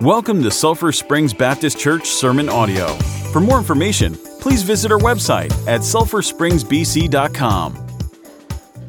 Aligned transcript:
Welcome 0.00 0.42
to 0.44 0.50
Sulphur 0.50 0.92
Springs 0.92 1.34
Baptist 1.34 1.78
Church 1.78 2.08
Sermon 2.08 2.48
Audio. 2.48 2.94
For 3.34 3.40
more 3.40 3.58
information, 3.58 4.14
please 4.40 4.62
visit 4.62 4.90
our 4.90 4.98
website 4.98 5.52
at 5.68 5.82
sulphurspringsbc.com. 5.82 7.86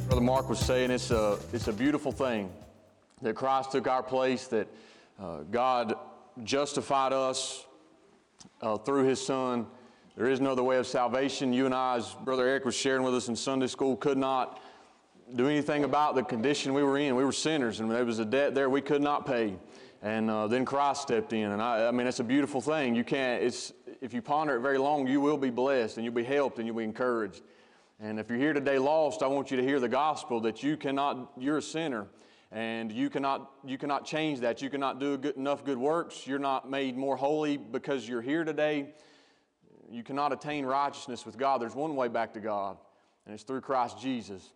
Brother 0.07 0.21
Mark 0.21 0.47
was 0.47 0.59
saying 0.59 0.89
it's 0.89 1.11
a, 1.11 1.37
it's 1.51 1.67
a 1.67 1.73
beautiful 1.73 2.13
thing 2.13 2.49
that 3.21 3.35
Christ 3.35 3.73
took 3.73 3.89
our 3.89 4.01
place, 4.01 4.47
that 4.47 4.69
uh, 5.21 5.39
God 5.51 5.95
justified 6.45 7.11
us 7.11 7.65
uh, 8.61 8.77
through 8.77 9.03
His 9.03 9.19
Son. 9.19 9.67
There 10.15 10.29
is 10.29 10.39
no 10.39 10.53
other 10.53 10.63
way 10.63 10.77
of 10.77 10.87
salvation. 10.87 11.51
You 11.51 11.65
and 11.65 11.75
I, 11.75 11.97
as 11.97 12.15
Brother 12.23 12.47
Eric 12.47 12.63
was 12.63 12.75
sharing 12.75 13.03
with 13.03 13.15
us 13.15 13.27
in 13.27 13.35
Sunday 13.35 13.67
school, 13.67 13.97
could 13.97 14.17
not 14.17 14.61
do 15.35 15.49
anything 15.49 15.83
about 15.83 16.15
the 16.15 16.23
condition 16.23 16.73
we 16.73 16.83
were 16.83 16.97
in. 16.97 17.17
We 17.17 17.25
were 17.25 17.33
sinners, 17.33 17.81
and 17.81 17.91
there 17.91 18.05
was 18.05 18.19
a 18.19 18.25
debt 18.25 18.55
there 18.55 18.69
we 18.69 18.79
could 18.79 19.01
not 19.01 19.25
pay. 19.25 19.55
And 20.01 20.31
uh, 20.31 20.47
then 20.47 20.65
Christ 20.65 21.03
stepped 21.03 21.31
in. 21.33 21.51
And 21.51 21.61
I, 21.61 21.87
I 21.87 21.91
mean, 21.91 22.07
it's 22.07 22.19
a 22.19 22.23
beautiful 22.23 22.59
thing. 22.59 22.95
You 22.95 23.03
can't, 23.03 23.43
it's, 23.43 23.71
if 24.01 24.13
you 24.13 24.21
ponder 24.21 24.55
it 24.55 24.61
very 24.61 24.77
long, 24.77 25.07
you 25.07 25.21
will 25.21 25.37
be 25.37 25.51
blessed 25.51 25.97
and 25.97 26.05
you'll 26.05 26.13
be 26.13 26.23
helped 26.23 26.57
and 26.57 26.65
you'll 26.65 26.77
be 26.77 26.83
encouraged. 26.83 27.41
And 27.99 28.19
if 28.19 28.29
you're 28.29 28.39
here 28.39 28.53
today 28.53 28.79
lost, 28.79 29.21
I 29.21 29.27
want 29.27 29.51
you 29.51 29.57
to 29.57 29.63
hear 29.63 29.79
the 29.79 29.89
gospel 29.89 30.39
that 30.41 30.63
you 30.63 30.75
cannot, 30.75 31.33
you're 31.37 31.59
a 31.59 31.61
sinner 31.61 32.07
and 32.51 32.91
you 32.91 33.09
cannot, 33.09 33.51
you 33.63 33.77
cannot 33.77 34.05
change 34.05 34.39
that. 34.39 34.61
You 34.61 34.69
cannot 34.69 34.99
do 34.99 35.17
good, 35.17 35.37
enough 35.37 35.63
good 35.63 35.77
works. 35.77 36.25
You're 36.25 36.39
not 36.39 36.69
made 36.69 36.97
more 36.97 37.15
holy 37.15 37.57
because 37.57 38.07
you're 38.07 38.21
here 38.21 38.43
today. 38.43 38.93
You 39.89 40.03
cannot 40.03 40.33
attain 40.33 40.65
righteousness 40.65 41.25
with 41.25 41.37
God. 41.37 41.61
There's 41.61 41.75
one 41.75 41.95
way 41.95 42.07
back 42.07 42.33
to 42.33 42.39
God, 42.39 42.77
and 43.25 43.33
it's 43.33 43.43
through 43.43 43.61
Christ 43.61 43.99
Jesus, 43.99 44.53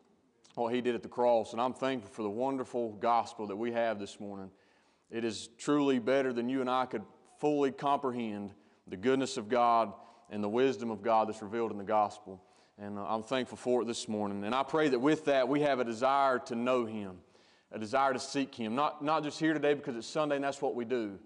what 0.55 0.73
He 0.73 0.81
did 0.81 0.95
at 0.95 1.03
the 1.03 1.09
cross. 1.09 1.51
And 1.51 1.61
I'm 1.61 1.73
thankful 1.73 2.09
for 2.09 2.23
the 2.23 2.29
wonderful 2.29 2.93
gospel 2.93 3.47
that 3.47 3.55
we 3.55 3.71
have 3.73 3.99
this 3.99 4.19
morning. 4.19 4.49
It 5.11 5.23
is 5.23 5.49
truly 5.57 5.99
better 5.99 6.33
than 6.33 6.49
you 6.49 6.61
and 6.61 6.69
I 6.69 6.85
could 6.85 7.03
fully 7.39 7.71
comprehend 7.71 8.53
the 8.87 8.97
goodness 8.97 9.37
of 9.37 9.49
God 9.49 9.93
and 10.29 10.43
the 10.43 10.49
wisdom 10.49 10.89
of 10.91 11.01
God 11.01 11.27
that's 11.27 11.41
revealed 11.41 11.71
in 11.71 11.77
the 11.77 11.83
gospel. 11.83 12.41
And 12.77 12.97
uh, 12.97 13.05
I'm 13.07 13.23
thankful 13.23 13.57
for 13.57 13.81
it 13.81 13.85
this 13.85 14.07
morning. 14.07 14.43
And 14.43 14.53
I 14.53 14.63
pray 14.63 14.89
that 14.89 14.99
with 14.99 15.25
that, 15.25 15.47
we 15.47 15.61
have 15.61 15.79
a 15.79 15.83
desire 15.83 16.39
to 16.39 16.55
know 16.55 16.85
Him, 16.85 17.17
a 17.71 17.79
desire 17.79 18.13
to 18.13 18.19
seek 18.19 18.53
Him. 18.53 18.75
Not, 18.75 19.03
not 19.03 19.23
just 19.23 19.39
here 19.39 19.53
today 19.53 19.73
because 19.73 19.95
it's 19.95 20.07
Sunday 20.07 20.35
and 20.35 20.43
that's 20.43 20.61
what 20.61 20.75
we 20.75 20.85
do, 20.85 21.19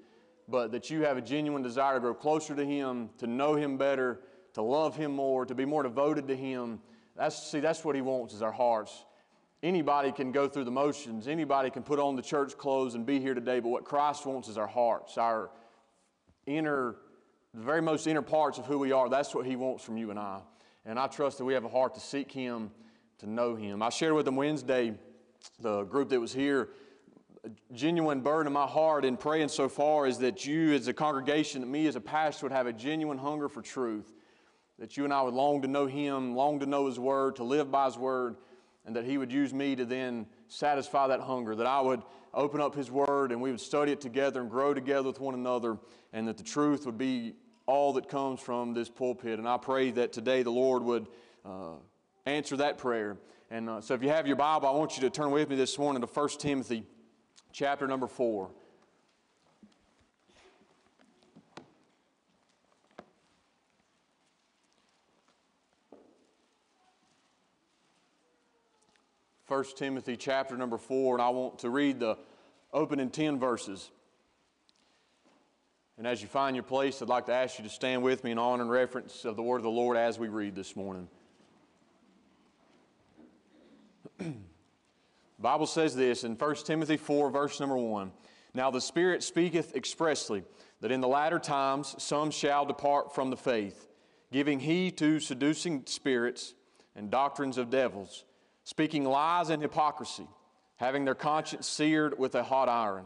but 0.48 0.72
that 0.72 0.90
you 0.90 1.04
have 1.04 1.18
a 1.18 1.22
genuine 1.22 1.64
desire 1.64 1.96
to 1.96 2.00
grow 2.00 2.14
closer 2.14 2.56
to 2.56 2.66
Him, 2.66 3.10
to 3.18 3.28
know 3.28 3.56
Him 3.56 3.78
better, 3.78 4.20
to 4.54 4.62
love 4.62 4.96
Him 4.96 5.12
more, 5.16 5.46
to 5.46 5.56
be 5.56 5.66
more 5.66 5.84
devoted 5.84 6.28
to 6.28 6.36
Him. 6.36 6.80
That's, 7.16 7.52
see, 7.52 7.60
that's 7.60 7.84
what 7.84 7.96
He 7.96 8.02
wants 8.02 8.34
is 8.34 8.42
our 8.42 8.52
hearts. 8.52 9.06
Anybody 9.62 10.14
can 10.14 10.32
go 10.32 10.48
through 10.48 10.64
the 10.64 10.72
motions. 10.72 11.28
Anybody 11.28 11.70
can 11.70 11.84
put 11.84 12.00
on 12.00 12.16
the 12.16 12.22
church 12.22 12.58
clothes 12.58 12.96
and 12.96 13.06
be 13.06 13.20
here 13.20 13.34
today. 13.34 13.60
But 13.60 13.70
what 13.70 13.84
Christ 13.84 14.26
wants 14.26 14.48
is 14.48 14.58
our 14.58 14.68
hearts, 14.68 15.18
our 15.18 15.50
inner, 16.46 16.96
the 17.54 17.62
very 17.62 17.82
most 17.82 18.08
inner 18.08 18.22
parts 18.22 18.58
of 18.58 18.66
who 18.66 18.80
we 18.80 18.94
are. 18.94 19.10
That's 19.10 19.36
what 19.36 19.46
He 19.46 19.58
wants 19.58 19.84
from 19.84 19.98
you 19.98 20.12
and 20.12 20.20
I. 20.20 20.40
And 20.86 20.98
I 20.98 21.08
trust 21.08 21.40
that 21.40 21.46
we 21.46 21.54
have 21.56 21.66
a 21.66 21.70
heart 21.70 21.94
to 21.96 22.00
seek 22.00 22.32
Him, 22.32 22.72
to 23.18 23.30
know 23.30 23.56
Him. 23.56 23.84
I 23.84 23.90
shared 23.90 24.14
with 24.14 24.24
them 24.24 24.38
Wednesday, 24.38 24.94
the 25.60 25.84
group 25.84 26.10
that 26.10 26.22
was 26.22 26.34
here, 26.34 26.70
a 27.44 27.50
genuine 27.74 28.22
burden 28.22 28.48
in 28.48 28.54
my 28.54 28.66
heart 28.66 29.04
in 29.04 29.18
praying 29.18 29.50
so 29.50 29.68
far 29.68 30.08
is 30.08 30.20
that 30.20 30.46
you, 30.46 30.74
as 30.74 30.88
a 30.88 30.94
congregation, 30.94 31.62
that 31.62 31.68
me 31.68 31.86
as 31.88 31.98
a 31.98 32.02
pastor, 32.02 32.46
would 32.46 32.54
have 32.54 32.68
a 32.68 32.74
genuine 32.74 33.18
hunger 33.18 33.50
for 33.50 33.62
truth. 33.62 34.14
That 34.78 34.96
you 34.96 35.04
and 35.04 35.14
I 35.14 35.22
would 35.22 35.34
long 35.34 35.62
to 35.64 35.68
know 35.68 35.86
Him, 35.86 36.34
long 36.34 36.62
to 36.62 36.66
know 36.66 36.86
His 36.88 36.98
Word, 36.98 37.36
to 37.38 37.44
live 37.44 37.70
by 37.70 37.86
His 37.86 37.98
Word 37.98 38.38
and 38.90 38.96
that 38.96 39.06
He 39.06 39.20
would 39.20 39.32
use 39.32 39.54
me 39.54 39.76
to 39.76 39.86
then 39.86 40.26
satisfy 40.48 41.06
that 41.10 41.20
hunger, 41.20 41.54
that 41.54 41.68
I 41.68 41.80
would 41.80 42.02
open 42.34 42.60
up 42.60 42.74
His 42.74 42.90
Word 42.90 43.32
and 43.32 43.40
we 43.40 43.52
would 43.52 43.62
study 43.62 43.92
it 43.92 44.02
together 44.02 44.42
and 44.42 44.50
grow 44.50 44.74
together 44.74 45.04
with 45.04 45.20
one 45.20 45.36
another, 45.36 45.78
and 46.12 46.28
that 46.28 46.38
the 46.38 46.44
truth 46.44 46.88
would 46.88 46.98
be 46.98 47.36
all 47.68 47.94
that 47.94 48.10
comes 48.10 48.40
from 48.40 48.74
this 48.74 48.90
pulpit. 48.90 49.38
And 49.38 49.48
I 49.48 49.58
pray 49.58 49.92
that 49.92 50.12
today 50.12 50.42
the 50.42 50.50
Lord 50.50 50.82
would 50.82 51.06
uh, 51.46 51.74
answer 52.26 52.58
that 52.58 52.80
prayer. 52.80 53.18
And 53.52 53.70
uh, 53.70 53.80
so 53.80 53.94
if 53.94 54.02
you 54.02 54.10
have 54.10 54.26
your 54.26 54.38
Bible, 54.38 54.68
I 54.68 54.72
want 54.72 54.98
you 54.98 55.02
to 55.02 55.12
turn 55.12 55.30
with 55.30 55.50
me 55.50 55.56
this 55.56 55.78
morning 55.78 56.02
to 56.02 56.08
1 56.08 56.30
Timothy 56.40 56.84
chapter 57.54 57.86
number 57.86 58.08
4. 58.08 58.50
1 69.50 69.64
Timothy 69.76 70.16
chapter 70.16 70.56
number 70.56 70.78
4, 70.78 71.16
and 71.16 71.22
I 71.24 71.30
want 71.30 71.58
to 71.60 71.72
read 71.72 72.00
the 72.00 72.20
opening 72.72 73.10
10 73.10 73.40
verses. 73.40 73.90
And 75.98 76.06
as 76.06 76.22
you 76.22 76.28
find 76.28 76.56
your 76.56 76.62
place, 76.62 77.02
I'd 77.02 77.10
like 77.10 77.26
to 77.26 77.34
ask 77.34 77.58
you 77.58 77.64
to 77.64 77.70
stand 77.70 78.04
with 78.04 78.24
me 78.24 78.30
in 78.30 78.38
honor 78.38 78.62
and 78.62 78.70
reference 78.70 79.26
of 79.26 79.36
the 79.36 79.42
word 79.42 79.58
of 79.58 79.64
the 79.64 79.72
Lord 79.72 79.98
as 79.98 80.20
we 80.20 80.28
read 80.28 80.54
this 80.54 80.76
morning. 80.76 81.08
Bible 85.40 85.66
says 85.66 85.96
this 85.96 86.24
in 86.24 86.36
1 86.36 86.56
Timothy 86.58 86.98
4, 86.98 87.32
verse 87.32 87.60
number 87.60 87.76
1 87.76 88.12
Now 88.54 88.70
the 88.70 88.80
Spirit 88.80 89.24
speaketh 89.24 89.76
expressly 89.76 90.44
that 90.82 90.92
in 90.92 91.02
the 91.02 91.08
latter 91.08 91.40
times 91.40 91.96
some 91.98 92.30
shall 92.30 92.68
depart 92.68 93.16
from 93.16 93.32
the 93.32 93.36
faith, 93.36 93.88
giving 94.32 94.60
heed 94.60 94.96
to 95.00 95.20
seducing 95.20 95.88
spirits 95.88 96.54
and 96.96 97.10
doctrines 97.10 97.58
of 97.58 97.72
devils 97.72 98.26
speaking 98.70 99.04
lies 99.04 99.50
and 99.50 99.64
hypocrisy, 99.64 100.28
having 100.76 101.04
their 101.04 101.16
conscience 101.16 101.66
seared 101.66 102.20
with 102.20 102.36
a 102.36 102.44
hot 102.44 102.70
iron, 102.70 103.04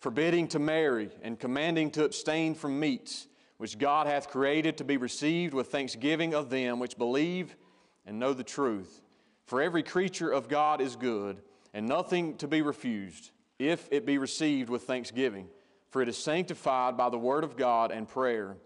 forbidding 0.00 0.46
to 0.46 0.58
marry, 0.58 1.08
and 1.22 1.40
commanding 1.40 1.90
to 1.90 2.04
abstain 2.04 2.54
from 2.54 2.78
meats, 2.78 3.26
which 3.56 3.78
God 3.78 4.06
hath 4.06 4.28
created 4.28 4.76
to 4.76 4.84
be 4.84 4.98
received 4.98 5.54
with 5.54 5.68
thanksgiving 5.68 6.34
of 6.34 6.50
them 6.50 6.78
which 6.78 6.98
believe 6.98 7.56
and 8.04 8.18
know 8.18 8.34
the 8.34 8.44
truth. 8.44 9.00
For 9.46 9.62
every 9.62 9.82
creature 9.82 10.30
of 10.30 10.46
God 10.46 10.82
is 10.82 10.94
good, 10.94 11.38
and 11.72 11.88
nothing 11.88 12.36
to 12.36 12.46
be 12.46 12.60
refused, 12.60 13.30
if 13.58 13.88
it 13.90 14.04
be 14.04 14.18
received 14.18 14.68
with 14.68 14.82
thanksgiving, 14.82 15.48
for 15.88 16.02
it 16.02 16.08
is 16.10 16.18
sanctified 16.18 16.98
by 16.98 17.08
the 17.08 17.16
word 17.16 17.44
of 17.44 17.56
God 17.56 17.92
and 17.92 18.06
prayer. 18.06 18.58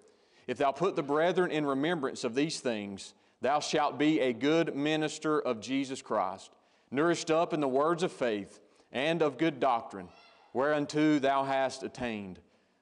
If 0.48 0.58
thou 0.58 0.72
put 0.72 0.96
the 0.96 1.04
brethren 1.04 1.52
in 1.52 1.64
remembrance 1.64 2.24
of 2.24 2.34
these 2.34 2.58
things, 2.58 3.14
Thou 3.42 3.58
shalt 3.58 3.98
be 3.98 4.20
a 4.20 4.32
good 4.32 4.76
minister 4.76 5.40
of 5.40 5.60
Jesus 5.60 6.00
Christ, 6.00 6.52
nourished 6.92 7.28
up 7.28 7.52
in 7.52 7.58
the 7.58 7.66
words 7.66 8.04
of 8.04 8.12
faith 8.12 8.60
and 8.92 9.20
of 9.20 9.36
good 9.36 9.58
doctrine, 9.58 10.08
whereunto 10.52 11.18
thou 11.18 11.42
hast 11.42 11.82
attained. 11.82 12.38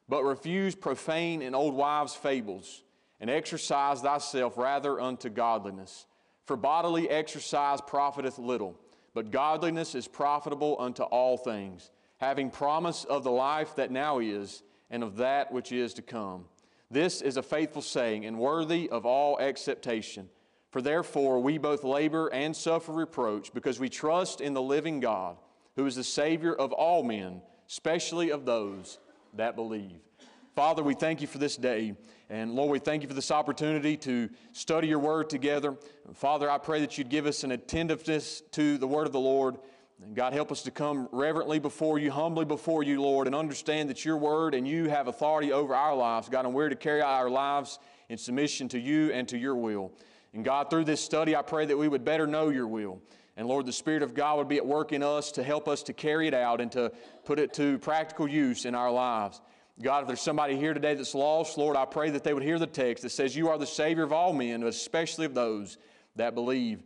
But 0.06 0.22
refuse 0.22 0.74
profane 0.74 1.40
and 1.40 1.56
old 1.56 1.74
wives' 1.74 2.14
fables, 2.14 2.82
and 3.20 3.30
exercise 3.30 4.02
thyself 4.02 4.58
rather 4.58 5.00
unto 5.00 5.30
godliness. 5.30 6.06
For 6.44 6.56
bodily 6.56 7.08
exercise 7.08 7.80
profiteth 7.80 8.38
little, 8.38 8.78
but 9.14 9.30
godliness 9.30 9.94
is 9.94 10.06
profitable 10.06 10.76
unto 10.78 11.04
all 11.04 11.38
things, 11.38 11.90
having 12.18 12.50
promise 12.50 13.04
of 13.04 13.24
the 13.24 13.30
life 13.30 13.76
that 13.76 13.90
now 13.90 14.18
is, 14.18 14.62
and 14.90 15.02
of 15.02 15.16
that 15.16 15.52
which 15.52 15.72
is 15.72 15.94
to 15.94 16.02
come. 16.02 16.44
This 16.90 17.22
is 17.22 17.38
a 17.38 17.42
faithful 17.42 17.80
saying, 17.80 18.26
and 18.26 18.38
worthy 18.38 18.90
of 18.90 19.06
all 19.06 19.40
acceptation 19.40 20.28
for 20.70 20.80
therefore 20.80 21.40
we 21.40 21.58
both 21.58 21.84
labor 21.84 22.28
and 22.28 22.54
suffer 22.54 22.92
reproach 22.92 23.52
because 23.52 23.80
we 23.80 23.88
trust 23.88 24.40
in 24.40 24.54
the 24.54 24.62
living 24.62 25.00
God, 25.00 25.36
who 25.76 25.86
is 25.86 25.96
the 25.96 26.04
Savior 26.04 26.54
of 26.54 26.72
all 26.72 27.02
men, 27.02 27.42
especially 27.68 28.30
of 28.30 28.44
those 28.44 28.98
that 29.34 29.56
believe. 29.56 30.00
Father, 30.54 30.82
we 30.82 30.94
thank 30.94 31.20
you 31.20 31.26
for 31.26 31.38
this 31.38 31.56
day. 31.56 31.94
And 32.28 32.54
Lord, 32.54 32.70
we 32.70 32.78
thank 32.78 33.02
you 33.02 33.08
for 33.08 33.14
this 33.14 33.30
opportunity 33.30 33.96
to 33.98 34.28
study 34.52 34.88
your 34.88 34.98
word 34.98 35.30
together. 35.30 35.76
Father, 36.14 36.50
I 36.50 36.58
pray 36.58 36.80
that 36.80 36.98
you'd 36.98 37.08
give 37.08 37.26
us 37.26 37.44
an 37.44 37.52
attentiveness 37.52 38.42
to 38.52 38.78
the 38.78 38.86
word 38.86 39.06
of 39.06 39.12
the 39.12 39.20
Lord. 39.20 39.56
And 40.02 40.14
God, 40.14 40.32
help 40.32 40.50
us 40.50 40.62
to 40.62 40.70
come 40.70 41.08
reverently 41.12 41.58
before 41.58 41.98
you, 41.98 42.10
humbly 42.10 42.44
before 42.44 42.82
you, 42.82 43.02
Lord, 43.02 43.26
and 43.26 43.34
understand 43.34 43.90
that 43.90 44.04
your 44.04 44.16
word 44.16 44.54
and 44.54 44.66
you 44.66 44.88
have 44.88 45.08
authority 45.08 45.52
over 45.52 45.74
our 45.74 45.94
lives, 45.94 46.28
God, 46.28 46.44
and 46.44 46.54
we're 46.54 46.68
to 46.68 46.76
carry 46.76 47.02
out 47.02 47.08
our 47.08 47.30
lives 47.30 47.78
in 48.08 48.16
submission 48.16 48.68
to 48.68 48.78
you 48.78 49.12
and 49.12 49.28
to 49.28 49.38
your 49.38 49.56
will. 49.56 49.92
And 50.32 50.44
God, 50.44 50.70
through 50.70 50.84
this 50.84 51.00
study, 51.00 51.34
I 51.34 51.42
pray 51.42 51.66
that 51.66 51.76
we 51.76 51.88
would 51.88 52.04
better 52.04 52.26
know 52.26 52.50
your 52.50 52.66
will. 52.66 53.00
And 53.36 53.48
Lord, 53.48 53.66
the 53.66 53.72
Spirit 53.72 54.02
of 54.02 54.14
God 54.14 54.38
would 54.38 54.48
be 54.48 54.58
at 54.58 54.66
work 54.66 54.92
in 54.92 55.02
us 55.02 55.32
to 55.32 55.42
help 55.42 55.66
us 55.68 55.82
to 55.84 55.92
carry 55.92 56.28
it 56.28 56.34
out 56.34 56.60
and 56.60 56.70
to 56.72 56.92
put 57.24 57.38
it 57.38 57.52
to 57.54 57.78
practical 57.78 58.28
use 58.28 58.64
in 58.64 58.74
our 58.74 58.90
lives. 58.90 59.40
God, 59.80 60.02
if 60.02 60.08
there's 60.08 60.20
somebody 60.20 60.56
here 60.56 60.74
today 60.74 60.94
that's 60.94 61.14
lost, 61.14 61.56
Lord, 61.56 61.74
I 61.74 61.86
pray 61.86 62.10
that 62.10 62.22
they 62.22 62.34
would 62.34 62.42
hear 62.42 62.58
the 62.58 62.66
text 62.66 63.02
that 63.02 63.10
says, 63.10 63.34
You 63.34 63.48
are 63.48 63.56
the 63.56 63.66
Savior 63.66 64.02
of 64.02 64.12
all 64.12 64.32
men, 64.32 64.62
especially 64.62 65.24
of 65.24 65.34
those 65.34 65.78
that 66.16 66.34
believe. 66.34 66.82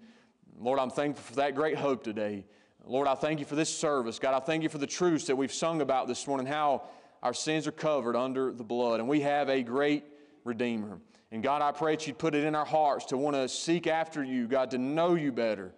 Lord, 0.59 0.79
I'm 0.79 0.91
thankful 0.91 1.25
for 1.25 1.35
that 1.37 1.57
great 1.57 1.77
hope 1.77 2.05
today. 2.05 2.45
Lord, 2.87 3.09
I 3.09 3.15
thank 3.15 3.41
you 3.41 3.47
for 3.47 3.57
this 3.57 3.75
service. 3.75 4.19
God, 4.19 4.35
I 4.35 4.45
thank 4.45 4.63
you 4.63 4.69
for 4.69 4.79
the 4.79 4.87
truths 4.87 5.27
that 5.27 5.37
we've 5.37 5.53
sung 5.53 5.81
about 5.81 6.07
this 6.07 6.27
morning, 6.27 6.47
how 6.47 6.85
our 7.23 7.35
sins 7.35 7.67
are 7.67 7.73
covered 7.73 8.15
under 8.15 8.53
the 8.53 8.63
blood, 8.63 9.01
and 9.01 9.09
we 9.09 9.23
have 9.23 9.49
a 9.49 9.63
great 9.63 10.05
Redeemer. 10.45 11.01
And 11.35 11.43
God, 11.43 11.63
I 11.63 11.73
pray 11.73 11.97
that 11.97 12.07
you'd 12.07 12.17
put 12.17 12.37
it 12.37 12.45
in 12.45 12.55
our 12.55 12.65
hearts 12.65 13.07
to 13.07 13.17
want 13.17 13.35
to 13.35 13.49
seek 13.49 13.89
after 13.89 14.23
you, 14.23 14.47
God, 14.47 14.71
to 14.71 14.79
know 14.79 15.17
you 15.17 15.33
better, 15.33 15.73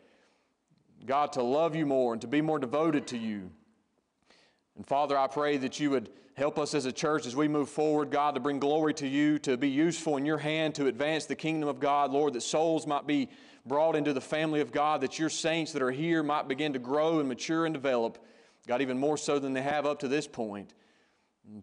God, 1.06 1.32
to 1.32 1.42
love 1.42 1.74
you 1.74 1.86
more 1.86 2.12
and 2.12 2.20
to 2.20 2.26
be 2.26 2.42
more 2.42 2.58
devoted 2.58 3.06
to 3.06 3.16
you. 3.16 3.50
And 4.76 4.86
Father, 4.86 5.16
I 5.16 5.28
pray 5.28 5.56
that 5.56 5.80
you 5.80 5.88
would 5.88 6.10
help 6.34 6.58
us 6.58 6.74
as 6.74 6.84
a 6.84 6.92
church 6.92 7.24
as 7.24 7.34
we 7.34 7.48
move 7.48 7.70
forward, 7.70 8.10
God, 8.10 8.34
to 8.34 8.40
bring 8.40 8.58
glory 8.58 8.92
to 8.94 9.08
you, 9.08 9.38
to 9.38 9.56
be 9.56 9.70
useful 9.70 10.18
in 10.18 10.26
your 10.26 10.36
hand, 10.36 10.74
to 10.74 10.88
advance 10.88 11.24
the 11.24 11.34
kingdom 11.34 11.70
of 11.70 11.80
God, 11.80 12.10
Lord, 12.10 12.34
that 12.34 12.42
souls 12.42 12.86
might 12.86 13.06
be 13.06 13.30
brought 13.64 13.96
into 13.96 14.12
the 14.12 14.20
family 14.20 14.60
of 14.60 14.72
God, 14.72 15.00
that 15.00 15.18
your 15.18 15.30
saints 15.30 15.72
that 15.72 15.80
are 15.80 15.90
here 15.90 16.22
might 16.22 16.48
begin 16.48 16.74
to 16.74 16.78
grow 16.78 17.18
and 17.18 17.30
mature 17.30 17.64
and 17.64 17.72
develop, 17.72 18.18
God, 18.66 18.82
even 18.82 18.98
more 18.98 19.16
so 19.16 19.38
than 19.38 19.54
they 19.54 19.62
have 19.62 19.86
up 19.86 20.00
to 20.00 20.08
this 20.08 20.26
point. 20.26 20.74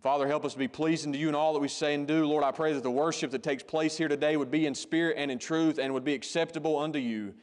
Father, 0.01 0.27
help 0.27 0.45
us 0.45 0.53
to 0.53 0.59
be 0.59 0.69
pleasing 0.69 1.11
to 1.11 1.19
you 1.19 1.27
in 1.27 1.35
all 1.35 1.53
that 1.53 1.59
we 1.59 1.67
say 1.67 1.93
and 1.93 2.07
do. 2.07 2.25
Lord, 2.25 2.43
I 2.43 2.51
pray 2.51 2.71
that 2.71 2.83
the 2.83 2.91
worship 2.91 3.31
that 3.31 3.43
takes 3.43 3.63
place 3.63 3.97
here 3.97 4.07
today 4.07 4.37
would 4.37 4.49
be 4.49 4.65
in 4.65 4.73
spirit 4.73 5.17
and 5.17 5.29
in 5.29 5.39
truth 5.39 5.77
and 5.77 5.93
would 5.93 6.05
be 6.05 6.13
acceptable 6.13 6.79
unto 6.79 6.99
you. 6.99 7.33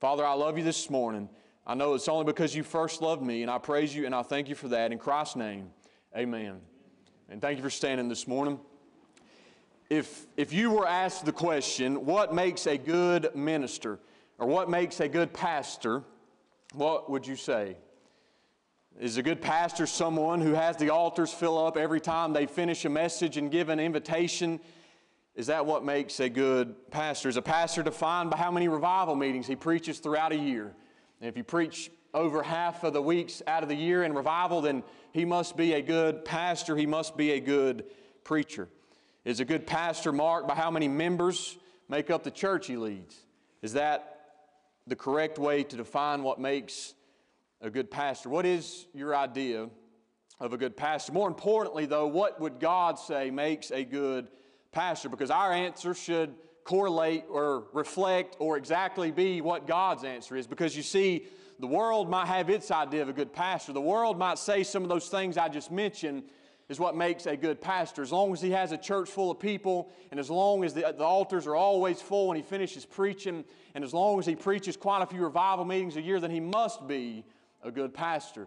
Father, 0.00 0.24
I 0.24 0.32
love 0.32 0.56
you 0.56 0.64
this 0.64 0.88
morning. 0.88 1.28
I 1.66 1.74
know 1.74 1.92
it's 1.92 2.08
only 2.08 2.24
because 2.24 2.54
you 2.54 2.62
first 2.62 3.02
loved 3.02 3.22
me, 3.22 3.42
and 3.42 3.50
I 3.50 3.58
praise 3.58 3.94
you 3.94 4.06
and 4.06 4.14
I 4.14 4.22
thank 4.22 4.48
you 4.48 4.54
for 4.54 4.68
that. 4.68 4.92
In 4.92 4.98
Christ's 4.98 5.36
name, 5.36 5.70
amen. 6.16 6.60
And 7.28 7.40
thank 7.42 7.58
you 7.58 7.62
for 7.62 7.70
standing 7.70 8.08
this 8.08 8.26
morning. 8.26 8.58
If, 9.90 10.26
if 10.38 10.54
you 10.54 10.70
were 10.70 10.88
asked 10.88 11.26
the 11.26 11.32
question, 11.32 12.06
what 12.06 12.34
makes 12.34 12.66
a 12.66 12.78
good 12.78 13.34
minister 13.34 13.98
or 14.38 14.46
what 14.46 14.70
makes 14.70 15.00
a 15.00 15.08
good 15.08 15.34
pastor, 15.34 16.02
what 16.72 17.10
would 17.10 17.26
you 17.26 17.36
say? 17.36 17.76
Is 19.00 19.16
a 19.16 19.22
good 19.24 19.42
pastor 19.42 19.86
someone 19.86 20.40
who 20.40 20.52
has 20.52 20.76
the 20.76 20.90
altars 20.90 21.32
fill 21.32 21.58
up 21.58 21.76
every 21.76 22.00
time 22.00 22.32
they 22.32 22.46
finish 22.46 22.84
a 22.84 22.88
message 22.88 23.36
and 23.36 23.50
give 23.50 23.68
an 23.68 23.80
invitation? 23.80 24.60
Is 25.34 25.48
that 25.48 25.66
what 25.66 25.84
makes 25.84 26.20
a 26.20 26.28
good 26.28 26.76
pastor? 26.92 27.28
Is 27.28 27.36
a 27.36 27.42
pastor 27.42 27.82
defined 27.82 28.30
by 28.30 28.36
how 28.36 28.52
many 28.52 28.68
revival 28.68 29.16
meetings 29.16 29.48
he 29.48 29.56
preaches 29.56 29.98
throughout 29.98 30.30
a 30.30 30.36
year? 30.36 30.72
And 31.20 31.28
if 31.28 31.36
you 31.36 31.42
preach 31.42 31.90
over 32.14 32.40
half 32.44 32.84
of 32.84 32.92
the 32.92 33.02
weeks 33.02 33.42
out 33.48 33.64
of 33.64 33.68
the 33.68 33.74
year 33.74 34.04
in 34.04 34.12
revival, 34.12 34.60
then 34.60 34.84
he 35.10 35.24
must 35.24 35.56
be 35.56 35.72
a 35.72 35.82
good 35.82 36.24
pastor. 36.24 36.76
He 36.76 36.86
must 36.86 37.16
be 37.16 37.32
a 37.32 37.40
good 37.40 37.86
preacher. 38.22 38.68
Is 39.24 39.40
a 39.40 39.44
good 39.44 39.66
pastor 39.66 40.12
marked 40.12 40.46
by 40.46 40.54
how 40.54 40.70
many 40.70 40.86
members 40.86 41.58
make 41.88 42.10
up 42.10 42.22
the 42.22 42.30
church 42.30 42.68
he 42.68 42.76
leads? 42.76 43.16
Is 43.60 43.72
that 43.72 44.20
the 44.86 44.94
correct 44.94 45.36
way 45.36 45.64
to 45.64 45.76
define 45.76 46.22
what 46.22 46.38
makes 46.38 46.94
a 47.64 47.70
good 47.70 47.90
pastor? 47.90 48.28
What 48.28 48.44
is 48.44 48.86
your 48.92 49.16
idea 49.16 49.70
of 50.38 50.52
a 50.52 50.58
good 50.58 50.76
pastor? 50.76 51.12
More 51.12 51.26
importantly, 51.26 51.86
though, 51.86 52.06
what 52.06 52.38
would 52.38 52.60
God 52.60 52.98
say 52.98 53.30
makes 53.30 53.70
a 53.70 53.84
good 53.84 54.28
pastor? 54.70 55.08
Because 55.08 55.30
our 55.30 55.50
answer 55.50 55.94
should 55.94 56.34
correlate 56.64 57.24
or 57.28 57.64
reflect 57.72 58.36
or 58.38 58.58
exactly 58.58 59.10
be 59.10 59.40
what 59.40 59.66
God's 59.66 60.04
answer 60.04 60.36
is. 60.36 60.46
Because 60.46 60.76
you 60.76 60.82
see, 60.82 61.26
the 61.58 61.66
world 61.66 62.10
might 62.10 62.26
have 62.26 62.50
its 62.50 62.70
idea 62.70 63.00
of 63.00 63.08
a 63.08 63.14
good 63.14 63.32
pastor. 63.32 63.72
The 63.72 63.80
world 63.80 64.18
might 64.18 64.38
say 64.38 64.62
some 64.62 64.82
of 64.82 64.90
those 64.90 65.08
things 65.08 65.38
I 65.38 65.48
just 65.48 65.72
mentioned 65.72 66.24
is 66.68 66.78
what 66.78 66.94
makes 66.94 67.24
a 67.24 67.36
good 67.36 67.62
pastor. 67.62 68.02
As 68.02 68.12
long 68.12 68.32
as 68.34 68.42
he 68.42 68.50
has 68.50 68.72
a 68.72 68.78
church 68.78 69.08
full 69.08 69.30
of 69.30 69.38
people, 69.38 69.90
and 70.10 70.20
as 70.20 70.28
long 70.30 70.64
as 70.64 70.74
the, 70.74 70.94
the 70.96 71.04
altars 71.04 71.46
are 71.46 71.56
always 71.56 72.02
full 72.02 72.28
when 72.28 72.36
he 72.36 72.42
finishes 72.42 72.84
preaching, 72.84 73.44
and 73.74 73.84
as 73.84 73.94
long 73.94 74.18
as 74.18 74.26
he 74.26 74.36
preaches 74.36 74.76
quite 74.76 75.02
a 75.02 75.06
few 75.06 75.22
revival 75.22 75.64
meetings 75.64 75.96
a 75.96 76.02
year, 76.02 76.20
then 76.20 76.30
he 76.30 76.40
must 76.40 76.86
be 76.86 77.24
a 77.64 77.70
good 77.70 77.92
pastor. 77.94 78.46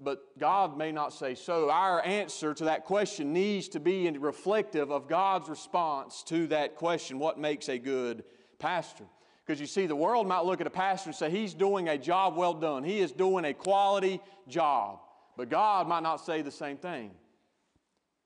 But 0.00 0.38
God 0.38 0.78
may 0.78 0.92
not 0.92 1.12
say 1.12 1.34
so. 1.34 1.70
Our 1.70 2.04
answer 2.04 2.54
to 2.54 2.64
that 2.64 2.84
question 2.84 3.32
needs 3.32 3.68
to 3.70 3.80
be 3.80 4.08
reflective 4.10 4.90
of 4.90 5.08
God's 5.08 5.48
response 5.48 6.22
to 6.24 6.46
that 6.48 6.76
question 6.76 7.18
what 7.18 7.38
makes 7.38 7.68
a 7.68 7.78
good 7.78 8.24
pastor? 8.58 9.04
Because 9.44 9.60
you 9.60 9.66
see, 9.66 9.86
the 9.86 9.96
world 9.96 10.28
might 10.28 10.44
look 10.44 10.60
at 10.60 10.66
a 10.66 10.70
pastor 10.70 11.08
and 11.08 11.16
say, 11.16 11.30
he's 11.30 11.54
doing 11.54 11.88
a 11.88 11.98
job 11.98 12.36
well 12.36 12.54
done. 12.54 12.84
He 12.84 13.00
is 13.00 13.12
doing 13.12 13.44
a 13.44 13.54
quality 13.54 14.20
job. 14.46 15.00
But 15.36 15.48
God 15.48 15.88
might 15.88 16.02
not 16.02 16.24
say 16.24 16.42
the 16.42 16.50
same 16.50 16.76
thing. 16.76 17.10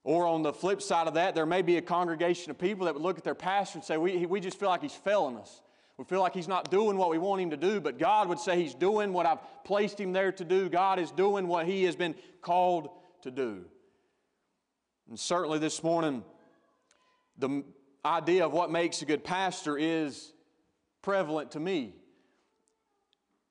Or 0.05 0.27
on 0.27 0.43
the 0.43 0.53
flip 0.53 0.83
side 0.83 1.07
of 1.07 1.15
that, 1.15 1.35
there 1.35 1.47
may 1.47 1.63
be 1.63 1.77
a 1.77 1.83
congregation 1.83 2.51
of 2.51 2.59
people 2.59 2.87
that 2.87 2.95
would 2.95 3.03
look 3.03 3.19
at 3.19 3.25
their 3.25 3.37
pastor 3.37 3.79
and 3.79 3.85
say, 3.85 3.97
we, 3.97 4.27
we 4.27 4.41
just 4.41 4.59
feel 4.59 4.69
like 4.69 4.83
he's 4.83 4.93
failing 4.93 5.37
us. 5.37 5.63
We 6.03 6.07
feel 6.07 6.21
like 6.21 6.35
he's 6.35 6.49
not 6.49 6.69
doing 6.69 6.97
what 6.97 7.11
we 7.11 7.19
want 7.19 7.43
him 7.43 7.51
to 7.51 7.57
do, 7.57 7.81
but 7.81 7.97
God 7.97 8.29
would 8.29 8.41
say 8.41 8.61
he's 8.61 8.75
doing 8.75 9.13
what 9.13 9.25
I've 9.25 9.39
placed 9.63 10.01
him 10.01 10.13
there 10.13 10.33
to 10.33 10.45
do. 10.45 10.69
God 10.69 10.99
is 10.99 11.13
doing 11.13 11.47
what 11.47 11.65
he 11.65 11.85
has 11.85 11.95
been 11.95 12.17
called 12.41 12.89
to 13.21 13.31
do. 13.31 13.65
And 15.09 15.17
certainly 15.17 15.61
this 15.61 15.81
morning, 15.85 16.25
the 17.39 17.63
idea 18.05 18.45
of 18.45 18.53
what 18.53 18.69
makes 18.69 19.01
a 19.03 19.05
good 19.05 19.23
pastor 19.23 19.79
is 19.79 20.33
prevalent 21.03 21.53
to 21.53 21.61
me. 21.61 21.95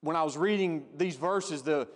When 0.01 0.17
I 0.17 0.23
was 0.23 0.35
reading 0.35 0.87
these 0.97 1.15
verses, 1.15 1.61
the 1.61 1.87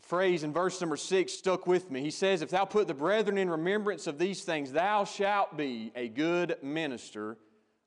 phrase 0.00 0.42
in 0.42 0.52
verse 0.52 0.80
number 0.80 0.96
six 0.96 1.32
stuck 1.32 1.68
with 1.68 1.92
me. 1.92 2.00
He 2.00 2.10
says, 2.10 2.42
If 2.42 2.50
thou 2.50 2.64
put 2.64 2.88
the 2.88 2.94
brethren 2.94 3.38
in 3.38 3.48
remembrance 3.48 4.08
of 4.08 4.18
these 4.18 4.42
things, 4.42 4.72
thou 4.72 5.04
shalt 5.04 5.56
be 5.56 5.92
a 5.94 6.08
good 6.08 6.56
minister 6.60 7.38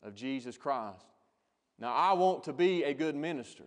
of 0.02 0.16
Jesus 0.16 0.56
Christ. 0.56 1.06
Now, 1.80 1.94
I 1.94 2.14
want 2.14 2.46
to 2.46 2.54
be 2.54 2.84
a 2.84 2.94
good 2.94 3.16
minister. 3.16 3.64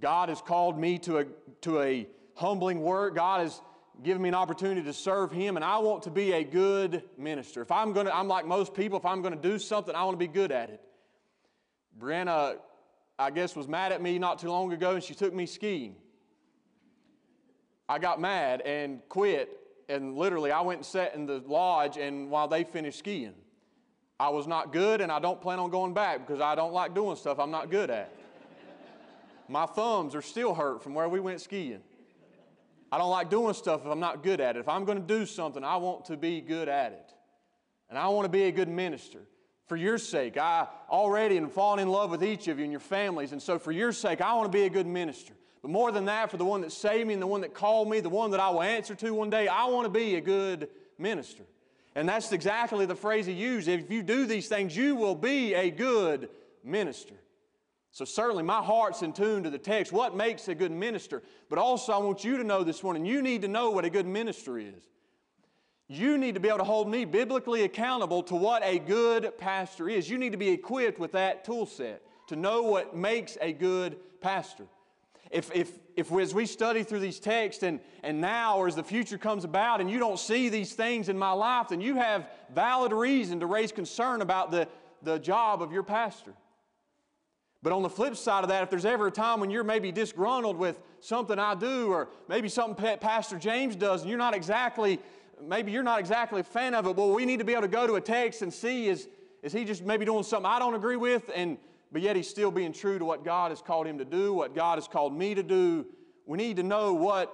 God 0.00 0.30
has 0.30 0.40
called 0.40 0.78
me 0.78 0.98
to 1.00 1.18
a, 1.18 1.24
to 1.62 1.80
a 1.80 2.08
humbling 2.34 2.80
work. 2.80 3.14
God 3.14 3.42
has 3.42 3.60
given 4.02 4.22
me 4.22 4.28
an 4.28 4.34
opportunity 4.34 4.82
to 4.82 4.92
serve 4.92 5.30
Him, 5.30 5.56
and 5.56 5.64
I 5.64 5.78
want 5.78 6.04
to 6.04 6.10
be 6.10 6.32
a 6.32 6.42
good 6.42 7.04
minister. 7.18 7.60
If 7.60 7.70
I'm 7.70 7.92
going 7.92 8.06
to, 8.06 8.16
I'm 8.16 8.26
like 8.26 8.46
most 8.46 8.74
people, 8.74 8.98
if 8.98 9.04
I'm 9.04 9.20
going 9.20 9.34
to 9.34 9.40
do 9.40 9.58
something, 9.58 9.94
I 9.94 10.04
want 10.04 10.14
to 10.14 10.26
be 10.26 10.32
good 10.32 10.50
at 10.50 10.70
it. 10.70 10.80
Brianna, 11.98 12.56
I 13.18 13.30
guess, 13.30 13.54
was 13.54 13.68
mad 13.68 13.92
at 13.92 14.00
me 14.00 14.18
not 14.18 14.38
too 14.38 14.48
long 14.48 14.72
ago, 14.72 14.92
and 14.92 15.04
she 15.04 15.14
took 15.14 15.34
me 15.34 15.44
skiing. 15.44 15.96
I 17.88 17.98
got 17.98 18.18
mad 18.18 18.62
and 18.62 19.00
quit, 19.10 19.50
and 19.90 20.16
literally 20.16 20.50
I 20.50 20.62
went 20.62 20.78
and 20.78 20.86
sat 20.86 21.14
in 21.14 21.26
the 21.26 21.42
lodge, 21.46 21.98
and 21.98 22.30
while 22.30 22.48
they 22.48 22.64
finished 22.64 22.98
skiing. 22.98 23.34
I 24.18 24.28
was 24.28 24.46
not 24.46 24.72
good, 24.72 25.00
and 25.00 25.10
I 25.10 25.18
don't 25.18 25.40
plan 25.40 25.58
on 25.58 25.70
going 25.70 25.94
back 25.94 26.26
because 26.26 26.40
I 26.40 26.54
don't 26.54 26.72
like 26.72 26.94
doing 26.94 27.16
stuff 27.16 27.38
I'm 27.38 27.50
not 27.50 27.70
good 27.70 27.90
at. 27.90 28.12
My 29.48 29.66
thumbs 29.66 30.14
are 30.14 30.22
still 30.22 30.54
hurt 30.54 30.82
from 30.82 30.94
where 30.94 31.08
we 31.08 31.20
went 31.20 31.40
skiing. 31.40 31.80
I 32.90 32.98
don't 32.98 33.10
like 33.10 33.30
doing 33.30 33.54
stuff 33.54 33.80
if 33.80 33.86
I'm 33.86 34.00
not 34.00 34.22
good 34.22 34.40
at 34.40 34.56
it. 34.56 34.60
If 34.60 34.68
I'm 34.68 34.84
going 34.84 35.00
to 35.00 35.06
do 35.06 35.24
something, 35.24 35.64
I 35.64 35.76
want 35.76 36.04
to 36.06 36.16
be 36.16 36.40
good 36.40 36.68
at 36.68 36.92
it. 36.92 37.14
And 37.88 37.98
I 37.98 38.08
want 38.08 38.26
to 38.26 38.28
be 38.28 38.44
a 38.44 38.52
good 38.52 38.68
minister. 38.68 39.20
For 39.66 39.76
your 39.76 39.96
sake, 39.96 40.36
I 40.36 40.66
already 40.90 41.36
am 41.38 41.48
falling 41.48 41.80
in 41.80 41.88
love 41.88 42.10
with 42.10 42.22
each 42.22 42.48
of 42.48 42.58
you 42.58 42.64
and 42.64 42.72
your 42.72 42.80
families. 42.80 43.32
And 43.32 43.40
so, 43.42 43.58
for 43.58 43.72
your 43.72 43.92
sake, 43.92 44.20
I 44.20 44.34
want 44.34 44.50
to 44.50 44.56
be 44.56 44.64
a 44.64 44.70
good 44.70 44.86
minister. 44.86 45.32
But 45.62 45.70
more 45.70 45.92
than 45.92 46.04
that, 46.06 46.30
for 46.30 46.36
the 46.36 46.44
one 46.44 46.60
that 46.62 46.72
saved 46.72 47.06
me 47.06 47.14
and 47.14 47.22
the 47.22 47.26
one 47.26 47.40
that 47.40 47.54
called 47.54 47.88
me, 47.88 48.00
the 48.00 48.08
one 48.08 48.30
that 48.32 48.40
I 48.40 48.50
will 48.50 48.62
answer 48.62 48.94
to 48.96 49.14
one 49.14 49.30
day, 49.30 49.48
I 49.48 49.64
want 49.66 49.86
to 49.86 49.90
be 49.90 50.16
a 50.16 50.20
good 50.20 50.68
minister. 50.98 51.44
And 51.94 52.08
that's 52.08 52.32
exactly 52.32 52.86
the 52.86 52.96
phrase 52.96 53.26
he 53.26 53.32
used. 53.32 53.68
If 53.68 53.90
you 53.90 54.02
do 54.02 54.26
these 54.26 54.48
things, 54.48 54.76
you 54.76 54.96
will 54.96 55.14
be 55.14 55.54
a 55.54 55.70
good 55.70 56.30
minister. 56.64 57.14
So, 57.90 58.06
certainly, 58.06 58.42
my 58.42 58.62
heart's 58.62 59.02
in 59.02 59.12
tune 59.12 59.42
to 59.42 59.50
the 59.50 59.58
text. 59.58 59.92
What 59.92 60.16
makes 60.16 60.48
a 60.48 60.54
good 60.54 60.72
minister? 60.72 61.22
But 61.50 61.58
also, 61.58 61.92
I 61.92 61.98
want 61.98 62.24
you 62.24 62.38
to 62.38 62.44
know 62.44 62.64
this 62.64 62.82
morning, 62.82 63.04
you 63.04 63.20
need 63.20 63.42
to 63.42 63.48
know 63.48 63.70
what 63.70 63.84
a 63.84 63.90
good 63.90 64.06
minister 64.06 64.58
is. 64.58 64.88
You 65.88 66.16
need 66.16 66.32
to 66.34 66.40
be 66.40 66.48
able 66.48 66.58
to 66.58 66.64
hold 66.64 66.88
me 66.88 67.04
biblically 67.04 67.64
accountable 67.64 68.22
to 68.24 68.34
what 68.34 68.62
a 68.64 68.78
good 68.78 69.36
pastor 69.36 69.90
is. 69.90 70.08
You 70.08 70.16
need 70.16 70.32
to 70.32 70.38
be 70.38 70.48
equipped 70.48 70.98
with 70.98 71.12
that 71.12 71.44
tool 71.44 71.66
set 71.66 72.02
to 72.28 72.36
know 72.36 72.62
what 72.62 72.96
makes 72.96 73.36
a 73.42 73.52
good 73.52 73.98
pastor 74.22 74.64
if, 75.32 75.50
if, 75.54 75.72
if 75.96 76.12
as 76.12 76.34
we 76.34 76.46
study 76.46 76.82
through 76.82 77.00
these 77.00 77.18
texts 77.18 77.62
and, 77.62 77.80
and 78.02 78.20
now 78.20 78.58
or 78.58 78.68
as 78.68 78.76
the 78.76 78.84
future 78.84 79.18
comes 79.18 79.44
about 79.44 79.80
and 79.80 79.90
you 79.90 79.98
don't 79.98 80.18
see 80.18 80.50
these 80.50 80.74
things 80.74 81.08
in 81.08 81.18
my 81.18 81.32
life, 81.32 81.68
then 81.68 81.80
you 81.80 81.96
have 81.96 82.28
valid 82.54 82.92
reason 82.92 83.40
to 83.40 83.46
raise 83.46 83.72
concern 83.72 84.20
about 84.20 84.50
the, 84.50 84.68
the 85.02 85.18
job 85.18 85.62
of 85.62 85.72
your 85.72 85.82
pastor. 85.82 86.34
But 87.62 87.72
on 87.72 87.82
the 87.82 87.88
flip 87.88 88.16
side 88.16 88.44
of 88.44 88.50
that, 88.50 88.62
if 88.62 88.70
there's 88.70 88.84
ever 88.84 89.06
a 89.06 89.10
time 89.10 89.40
when 89.40 89.50
you're 89.50 89.64
maybe 89.64 89.90
disgruntled 89.90 90.56
with 90.56 90.78
something 91.00 91.38
I 91.38 91.54
do 91.54 91.88
or 91.92 92.08
maybe 92.28 92.48
something 92.48 92.98
Pastor 92.98 93.38
James 93.38 93.74
does 93.74 94.02
and 94.02 94.10
you're 94.10 94.18
not 94.18 94.34
exactly, 94.34 94.98
maybe 95.40 95.72
you're 95.72 95.82
not 95.82 95.98
exactly 95.98 96.40
a 96.40 96.44
fan 96.44 96.74
of 96.74 96.86
it, 96.86 96.94
well, 96.94 97.12
we 97.12 97.24
need 97.24 97.38
to 97.38 97.44
be 97.44 97.52
able 97.52 97.62
to 97.62 97.68
go 97.68 97.86
to 97.86 97.94
a 97.94 98.00
text 98.00 98.42
and 98.42 98.52
see 98.52 98.88
is, 98.88 99.08
is 99.42 99.52
he 99.52 99.64
just 99.64 99.82
maybe 99.82 100.04
doing 100.04 100.24
something 100.24 100.50
I 100.50 100.58
don't 100.58 100.74
agree 100.74 100.96
with 100.96 101.30
and 101.34 101.56
but 101.92 102.00
yet 102.00 102.16
he's 102.16 102.28
still 102.28 102.50
being 102.50 102.72
true 102.72 102.98
to 102.98 103.04
what 103.04 103.24
God 103.24 103.50
has 103.50 103.60
called 103.60 103.86
him 103.86 103.98
to 103.98 104.04
do, 104.04 104.32
what 104.32 104.54
God 104.54 104.78
has 104.78 104.88
called 104.88 105.16
me 105.16 105.34
to 105.34 105.42
do. 105.42 105.86
We 106.26 106.38
need 106.38 106.56
to 106.56 106.62
know 106.62 106.94
what 106.94 107.32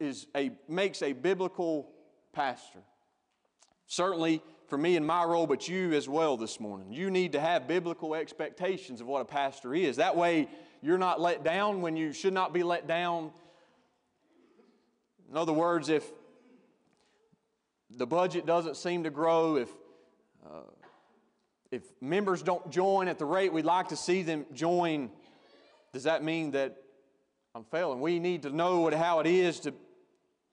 is 0.00 0.26
a, 0.36 0.50
makes 0.68 1.00
a 1.02 1.12
biblical 1.12 1.88
pastor. 2.32 2.80
Certainly 3.86 4.42
for 4.66 4.76
me 4.76 4.96
in 4.96 5.06
my 5.06 5.24
role, 5.24 5.46
but 5.46 5.68
you 5.68 5.92
as 5.92 6.08
well 6.08 6.36
this 6.36 6.60
morning. 6.60 6.92
You 6.92 7.10
need 7.10 7.32
to 7.32 7.40
have 7.40 7.66
biblical 7.66 8.14
expectations 8.14 9.00
of 9.00 9.06
what 9.06 9.22
a 9.22 9.24
pastor 9.24 9.74
is. 9.74 9.96
That 9.96 10.16
way, 10.16 10.48
you're 10.82 10.98
not 10.98 11.20
let 11.20 11.42
down 11.42 11.80
when 11.80 11.96
you 11.96 12.12
should 12.12 12.34
not 12.34 12.52
be 12.52 12.62
let 12.62 12.86
down. 12.86 13.30
In 15.30 15.36
other 15.36 15.52
words, 15.52 15.88
if 15.88 16.04
the 17.90 18.06
budget 18.06 18.44
doesn't 18.44 18.76
seem 18.76 19.04
to 19.04 19.10
grow, 19.10 19.56
if 19.56 19.68
uh, 20.44 20.60
if 21.70 21.82
members 22.00 22.42
don't 22.42 22.70
join 22.70 23.08
at 23.08 23.18
the 23.18 23.24
rate 23.24 23.52
we'd 23.52 23.64
like 23.64 23.88
to 23.88 23.96
see 23.96 24.22
them 24.22 24.46
join, 24.52 25.10
does 25.92 26.04
that 26.04 26.24
mean 26.24 26.52
that 26.52 26.76
I'm 27.54 27.64
failing? 27.64 28.00
We 28.00 28.18
need 28.18 28.42
to 28.42 28.50
know 28.50 28.80
what, 28.80 28.94
how 28.94 29.20
it 29.20 29.26
is 29.26 29.60
to 29.60 29.74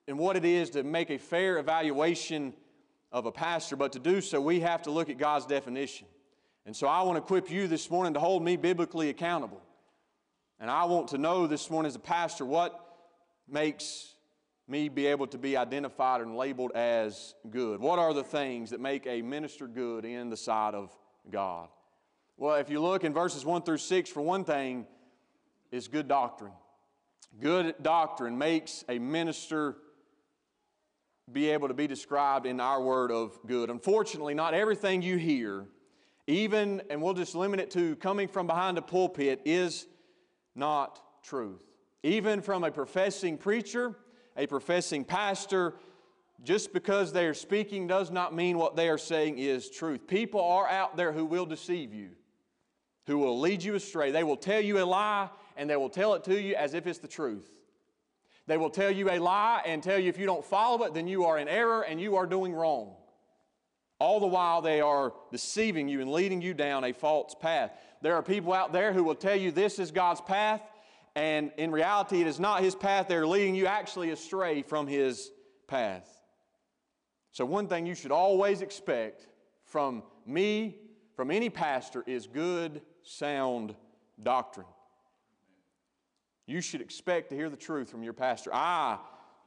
and 0.08 0.20
what 0.20 0.36
it 0.36 0.46
is 0.46 0.72
to 0.72 0.84
make 0.84 1.10
a 1.10 1.18
fair 1.18 1.58
evaluation 1.58 2.54
of 3.12 3.26
a 3.26 3.32
pastor, 3.32 3.76
but 3.76 3.94
to 3.94 4.00
do 4.00 4.22
so, 4.22 4.40
we 4.40 4.60
have 4.60 4.84
to 4.84 4.92
look 4.92 5.10
at 5.10 5.18
God's 5.18 5.46
definition. 5.46 6.06
And 6.66 6.76
so 6.76 6.88
I 6.88 7.02
want 7.04 7.18
to 7.18 7.24
equip 7.24 7.50
you 7.50 7.68
this 7.68 7.90
morning 7.90 8.14
to 8.14 8.20
hold 8.20 8.44
me 8.44 8.56
biblically 8.56 9.10
accountable. 9.10 9.62
And 10.60 10.70
I 10.70 10.86
want 10.86 11.10
to 11.10 11.18
know 11.18 11.48
this 11.48 11.70
morning 11.70 11.88
as 11.88 11.96
a 11.96 12.00
pastor 12.00 12.46
what 12.46 12.80
makes 13.48 14.14
me 14.68 14.90
be 14.90 15.06
able 15.08 15.28
to 15.28 15.38
be 15.38 15.58
identified 15.58 16.22
and 16.22 16.36
labeled 16.36 16.72
as 16.74 17.36
good. 17.50 17.80
What 17.80 18.00
are 18.00 18.14
the 18.14 18.24
things 18.24 18.72
that 18.72 18.80
make 18.80 19.06
a 19.06 19.22
minister 19.22 19.68
good 19.68 20.06
in 20.06 20.30
the 20.30 20.38
sight 20.38 20.74
of 20.74 20.92
God? 21.30 21.70
Well, 22.38 22.56
if 22.56 22.70
you 22.70 22.82
look 22.82 23.04
in 23.04 23.14
verses 23.14 23.46
1 23.46 23.64
through 23.64 23.78
6, 23.78 24.10
for 24.10 24.22
one 24.22 24.44
thing, 24.44 24.86
is 25.72 25.88
good 25.88 26.08
doctrine. 26.08 26.52
Good 27.40 27.76
doctrine 27.82 28.38
makes 28.38 28.84
a 28.88 29.00
minister 29.00 29.78
be 31.32 31.50
able 31.50 31.68
to 31.68 31.74
be 31.74 31.88
described 31.88 32.46
in 32.46 32.60
our 32.60 32.82
word 32.82 33.12
of 33.12 33.38
good. 33.46 33.70
Unfortunately, 33.70 34.34
not 34.34 34.54
everything 34.54 35.02
you 35.02 35.18
hear, 35.18 35.66
even, 36.28 36.82
and 36.90 37.02
we'll 37.02 37.14
just 37.14 37.36
limit 37.36 37.60
it 37.60 37.72
to 37.72 37.96
coming 37.98 38.28
from 38.28 38.48
behind 38.48 38.78
a 38.78 38.82
pulpit, 38.82 39.42
is 39.46 39.88
not 40.56 41.02
truth. 41.24 41.62
Even 42.04 42.42
from 42.42 42.64
a 42.64 42.72
professing 42.72 43.38
preacher, 43.38 43.96
a 44.38 44.46
professing 44.46 45.04
pastor, 45.04 45.76
just 46.44 46.74
because 46.74 47.14
they 47.14 47.26
are 47.26 47.34
speaking 47.34 47.88
does 47.88 48.12
not 48.12 48.36
mean 48.36 48.58
what 48.58 48.76
they 48.76 48.90
are 48.90 48.98
saying 48.98 49.40
is 49.40 49.70
truth. 49.70 50.08
People 50.08 50.42
are 50.42 50.68
out 50.68 50.98
there 50.98 51.12
who 51.12 51.26
will 51.26 51.46
deceive 51.46 51.94
you, 51.94 52.10
who 53.08 53.18
will 53.18 53.40
lead 53.40 53.64
you 53.64 53.76
astray. 53.76 54.12
They 54.12 54.24
will 54.24 54.38
tell 54.38 54.62
you 54.62 54.80
a 54.80 54.86
lie 54.86 55.30
and 55.58 55.70
they 55.70 55.76
will 55.76 55.90
tell 55.90 56.14
it 56.14 56.24
to 56.26 56.40
you 56.40 56.56
as 56.56 56.74
if 56.74 56.88
it's 56.88 57.00
the 57.00 57.08
truth. 57.08 57.50
They 58.48 58.58
will 58.58 58.70
tell 58.70 58.92
you 58.92 59.10
a 59.10 59.18
lie 59.18 59.64
and 59.66 59.82
tell 59.82 59.98
you 59.98 60.10
if 60.10 60.20
you 60.20 60.26
don't 60.26 60.46
follow 60.46 60.84
it, 60.84 60.94
then 60.94 61.08
you 61.08 61.26
are 61.26 61.40
in 61.40 61.48
error 61.48 61.82
and 61.82 62.00
you 62.00 62.18
are 62.18 62.28
doing 62.28 62.54
wrong. 62.54 62.96
All 63.98 64.20
the 64.20 64.28
while, 64.28 64.62
they 64.62 64.82
are 64.82 65.14
deceiving 65.32 65.88
you 65.88 66.02
and 66.02 66.12
leading 66.12 66.42
you 66.42 66.54
down 66.54 66.84
a 66.84 66.92
false 66.92 67.34
path. 67.34 67.72
There 68.02 68.16
are 68.16 68.22
people 68.22 68.54
out 68.54 68.74
there 68.74 68.92
who 68.92 69.04
will 69.04 69.16
tell 69.16 69.36
you 69.36 69.52
this 69.52 69.80
is 69.80 69.92
God's 69.92 70.22
path, 70.22 70.62
and 71.16 71.52
in 71.58 71.72
reality, 71.72 72.20
it 72.20 72.28
is 72.28 72.40
not 72.40 72.62
His 72.62 72.76
path. 72.76 73.08
They're 73.08 73.26
leading 73.26 73.56
you 73.56 73.68
actually 73.68 74.10
astray 74.10 74.64
from 74.64 74.86
His 74.86 75.32
path. 75.68 76.15
So, 77.36 77.44
one 77.44 77.68
thing 77.68 77.86
you 77.86 77.96
should 77.96 78.14
always 78.14 78.62
expect 78.62 79.28
from 79.66 80.04
me, 80.26 80.78
from 81.18 81.32
any 81.32 81.50
pastor, 81.50 82.02
is 82.08 82.28
good, 82.28 82.82
sound 83.04 83.76
doctrine. 84.24 84.68
You 86.46 86.62
should 86.62 86.80
expect 86.80 87.32
to 87.32 87.36
hear 87.36 87.50
the 87.50 87.58
truth 87.58 87.90
from 87.90 88.04
your 88.04 88.14
pastor. 88.14 88.52
I 88.54 89.00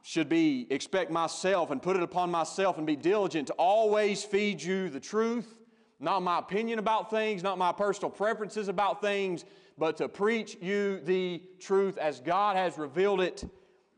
should 0.03 0.29
be 0.29 0.67
expect 0.69 1.09
myself 1.09 1.71
and 1.71 1.81
put 1.81 1.95
it 1.95 2.03
upon 2.03 2.29
myself 2.29 2.77
and 2.77 2.85
be 2.85 2.95
diligent 2.95 3.47
to 3.47 3.53
always 3.53 4.23
feed 4.23 4.61
you 4.61 4.89
the 4.89 4.99
truth, 4.99 5.57
not 5.99 6.21
my 6.21 6.37
opinion 6.37 6.77
about 6.77 7.09
things, 7.09 7.41
not 7.41 7.57
my 7.57 7.71
personal 7.71 8.11
preferences 8.11 8.67
about 8.67 9.01
things, 9.01 9.45
but 9.79 9.97
to 9.97 10.07
preach 10.07 10.59
you 10.61 10.99
the 11.05 11.41
truth 11.59 11.97
as 11.97 12.19
God 12.19 12.55
has 12.55 12.77
revealed 12.77 13.19
it 13.19 13.49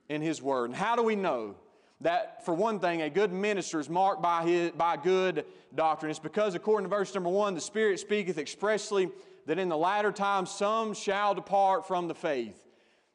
in 0.08 0.22
His 0.22 0.42
Word. 0.42 0.70
And 0.70 0.76
how 0.76 0.96
do 0.96 1.04
we 1.04 1.18
know 1.18 1.58
that, 2.02 2.46
for 2.46 2.54
one 2.54 2.80
thing, 2.80 3.02
a 3.02 3.10
good 3.10 3.32
minister 3.32 3.80
is 3.80 3.90
marked 3.90 4.22
by, 4.22 4.44
his, 4.44 4.72
by 4.72 4.98
good 4.98 5.46
doctrine? 5.74 6.10
It's 6.10 6.20
because, 6.20 6.56
according 6.56 6.90
to 6.90 6.96
verse 6.96 7.14
number 7.14 7.30
one, 7.30 7.56
the 7.56 7.62
Spirit 7.62 8.00
speaketh 8.00 8.38
expressly 8.38 9.10
that 9.46 9.58
in 9.58 9.70
the 9.70 9.78
latter 9.78 10.12
times 10.12 10.52
some 10.52 10.94
shall 10.94 11.34
depart 11.34 11.88
from 11.88 12.08
the 12.08 12.16
faith 12.16 12.62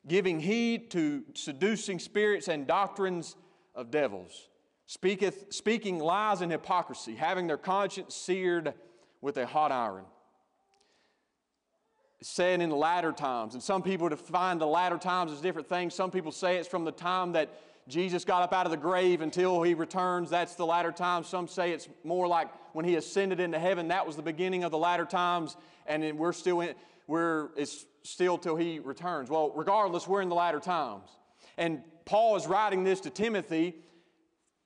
giving 0.06 0.40
heed 0.40 0.90
to 0.92 1.22
seducing 1.34 1.98
spirits 1.98 2.48
and 2.48 2.66
doctrines 2.66 3.36
of 3.74 3.90
devils, 3.90 4.48
speaketh, 4.86 5.52
speaking 5.52 5.98
lies 5.98 6.40
and 6.40 6.52
hypocrisy, 6.52 7.14
having 7.14 7.46
their 7.46 7.56
conscience 7.56 8.14
seared 8.14 8.74
with 9.20 9.36
a 9.36 9.46
hot 9.46 9.72
iron. 9.72 10.04
Said 12.22 12.60
in 12.62 12.70
the 12.70 12.76
latter 12.76 13.12
times, 13.12 13.54
and 13.54 13.62
some 13.62 13.82
people 13.82 14.08
define 14.08 14.58
the 14.58 14.66
latter 14.66 14.96
times 14.96 15.30
as 15.30 15.40
different 15.40 15.68
things. 15.68 15.94
Some 15.94 16.10
people 16.10 16.32
say 16.32 16.56
it's 16.56 16.66
from 16.66 16.84
the 16.84 16.92
time 16.92 17.32
that 17.32 17.50
Jesus 17.88 18.24
got 18.24 18.42
up 18.42 18.52
out 18.52 18.66
of 18.66 18.72
the 18.72 18.76
grave 18.76 19.20
until 19.20 19.62
he 19.62 19.74
returns. 19.74 20.28
That's 20.28 20.56
the 20.56 20.66
latter 20.66 20.90
times. 20.90 21.28
Some 21.28 21.46
say 21.46 21.72
it's 21.72 21.88
more 22.02 22.26
like 22.26 22.48
when 22.72 22.84
he 22.84 22.96
ascended 22.96 23.38
into 23.38 23.58
heaven. 23.58 23.88
That 23.88 24.06
was 24.06 24.16
the 24.16 24.22
beginning 24.22 24.64
of 24.64 24.72
the 24.72 24.78
latter 24.78 25.04
times, 25.04 25.56
and 25.86 26.18
we're 26.18 26.32
still 26.32 26.60
in. 26.60 26.74
We're 27.06 27.50
it's 27.56 27.86
still 28.02 28.38
till 28.38 28.56
he 28.56 28.80
returns. 28.80 29.30
Well, 29.30 29.52
regardless, 29.54 30.08
we're 30.08 30.22
in 30.22 30.28
the 30.28 30.34
latter 30.34 30.58
times. 30.58 31.08
And 31.58 31.82
Paul 32.04 32.36
is 32.36 32.46
writing 32.46 32.82
this 32.82 33.00
to 33.00 33.10
Timothy 33.10 33.76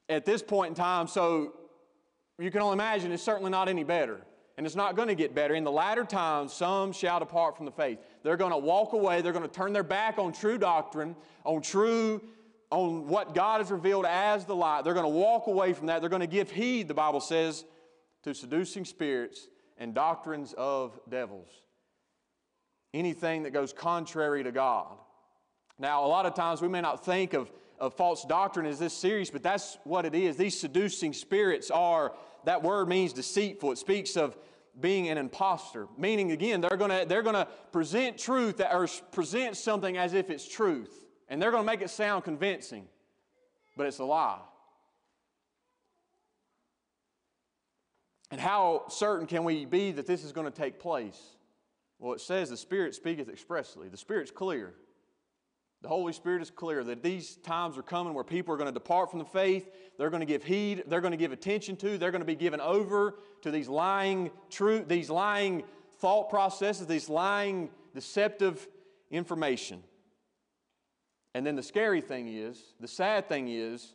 at 0.08 0.24
this 0.24 0.42
point 0.42 0.70
in 0.70 0.74
time, 0.74 1.06
so 1.06 1.54
you 2.38 2.50
can 2.50 2.62
only 2.62 2.74
imagine 2.74 3.12
it's 3.12 3.22
certainly 3.22 3.50
not 3.50 3.68
any 3.68 3.84
better. 3.84 4.20
And 4.56 4.66
it's 4.66 4.76
not 4.76 4.94
going 4.94 5.08
to 5.08 5.14
get 5.14 5.34
better. 5.34 5.54
In 5.54 5.64
the 5.64 5.70
latter 5.70 6.04
times, 6.04 6.52
some 6.52 6.92
shall 6.92 7.18
depart 7.18 7.56
from 7.56 7.64
the 7.64 7.72
faith. 7.72 7.98
They're 8.22 8.36
going 8.36 8.50
to 8.50 8.58
walk 8.58 8.92
away. 8.92 9.22
They're 9.22 9.32
going 9.32 9.48
to 9.48 9.54
turn 9.54 9.72
their 9.72 9.82
back 9.82 10.18
on 10.18 10.32
true 10.32 10.58
doctrine, 10.58 11.16
on 11.44 11.62
true, 11.62 12.20
on 12.70 13.08
what 13.08 13.34
God 13.34 13.60
has 13.60 13.70
revealed 13.70 14.06
as 14.06 14.44
the 14.44 14.54
light. 14.54 14.84
They're 14.84 14.94
going 14.94 15.04
to 15.04 15.08
walk 15.08 15.46
away 15.46 15.72
from 15.72 15.86
that. 15.86 16.00
They're 16.00 16.10
going 16.10 16.20
to 16.20 16.26
give 16.26 16.50
heed, 16.50 16.88
the 16.88 16.94
Bible 16.94 17.20
says, 17.20 17.64
to 18.22 18.34
seducing 18.34 18.84
spirits 18.84 19.48
and 19.76 19.94
doctrines 19.94 20.54
of 20.56 20.98
devils 21.08 21.48
anything 22.94 23.44
that 23.44 23.52
goes 23.52 23.72
contrary 23.72 24.42
to 24.44 24.52
God. 24.52 24.96
Now, 25.78 26.04
a 26.04 26.08
lot 26.08 26.26
of 26.26 26.34
times 26.34 26.60
we 26.60 26.68
may 26.68 26.80
not 26.80 27.04
think 27.04 27.32
of, 27.32 27.50
of 27.78 27.94
false 27.94 28.24
doctrine 28.24 28.66
as 28.66 28.78
this 28.78 28.92
serious, 28.92 29.30
but 29.30 29.42
that's 29.42 29.78
what 29.84 30.04
it 30.04 30.14
is. 30.14 30.36
These 30.36 30.58
seducing 30.58 31.12
spirits 31.12 31.70
are, 31.70 32.12
that 32.44 32.62
word 32.62 32.88
means 32.88 33.12
deceitful. 33.12 33.72
It 33.72 33.78
speaks 33.78 34.16
of 34.16 34.36
being 34.78 35.08
an 35.08 35.18
impostor, 35.18 35.88
meaning 35.96 36.32
again, 36.32 36.60
they're 36.60 36.76
gonna, 36.76 37.04
they're 37.04 37.22
gonna 37.22 37.48
present 37.72 38.18
truth 38.18 38.60
or 38.60 38.86
present 39.12 39.56
something 39.56 39.96
as 39.96 40.14
if 40.14 40.30
it's 40.30 40.46
truth, 40.46 41.06
and 41.30 41.40
they're 41.40 41.50
gonna 41.50 41.64
make 41.64 41.80
it 41.80 41.88
sound 41.88 42.24
convincing, 42.24 42.86
but 43.76 43.86
it's 43.86 43.98
a 43.98 44.04
lie. 44.04 44.40
And 48.30 48.40
how 48.40 48.84
certain 48.88 49.26
can 49.26 49.44
we 49.44 49.64
be 49.64 49.92
that 49.92 50.06
this 50.06 50.24
is 50.24 50.32
going 50.32 50.50
to 50.50 50.56
take 50.56 50.78
place? 50.78 51.20
Well, 51.98 52.14
it 52.14 52.20
says 52.20 52.48
the 52.48 52.56
Spirit 52.56 52.94
speaketh 52.94 53.28
expressly. 53.28 53.88
The 53.88 53.96
Spirit's 53.96 54.30
clear. 54.30 54.74
The 55.82 55.88
Holy 55.88 56.12
Spirit 56.12 56.42
is 56.42 56.50
clear 56.50 56.84
that 56.84 57.02
these 57.02 57.36
times 57.36 57.76
are 57.76 57.82
coming 57.82 58.14
where 58.14 58.22
people 58.22 58.54
are 58.54 58.56
going 58.56 58.68
to 58.68 58.72
depart 58.72 59.10
from 59.10 59.18
the 59.18 59.24
faith. 59.24 59.68
They're 59.98 60.10
going 60.10 60.20
to 60.20 60.26
give 60.26 60.44
heed. 60.44 60.84
They're 60.86 61.00
going 61.00 61.12
to 61.12 61.16
give 61.16 61.32
attention 61.32 61.76
to. 61.76 61.98
They're 61.98 62.10
going 62.10 62.20
to 62.20 62.26
be 62.26 62.36
given 62.36 62.60
over 62.60 63.16
to 63.42 63.50
these 63.50 63.68
lying 63.68 64.30
truth, 64.50 64.86
these 64.88 65.10
lying 65.10 65.64
thought 65.98 66.30
processes, 66.30 66.86
these 66.86 67.08
lying 67.08 67.70
deceptive 67.94 68.68
information. 69.10 69.82
And 71.34 71.46
then 71.46 71.56
the 71.56 71.62
scary 71.62 72.00
thing 72.00 72.28
is, 72.28 72.60
the 72.80 72.88
sad 72.88 73.28
thing 73.28 73.48
is, 73.48 73.92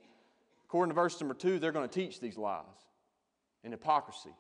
according 0.68 0.92
to 0.92 0.96
verse 0.96 1.20
number 1.20 1.34
two, 1.34 1.60
they're 1.60 1.72
going 1.72 1.88
to 1.88 1.94
teach 1.94 2.20
these 2.20 2.38
lies 2.38 2.63
and 3.63 3.74
hypocrisy. 3.74 4.34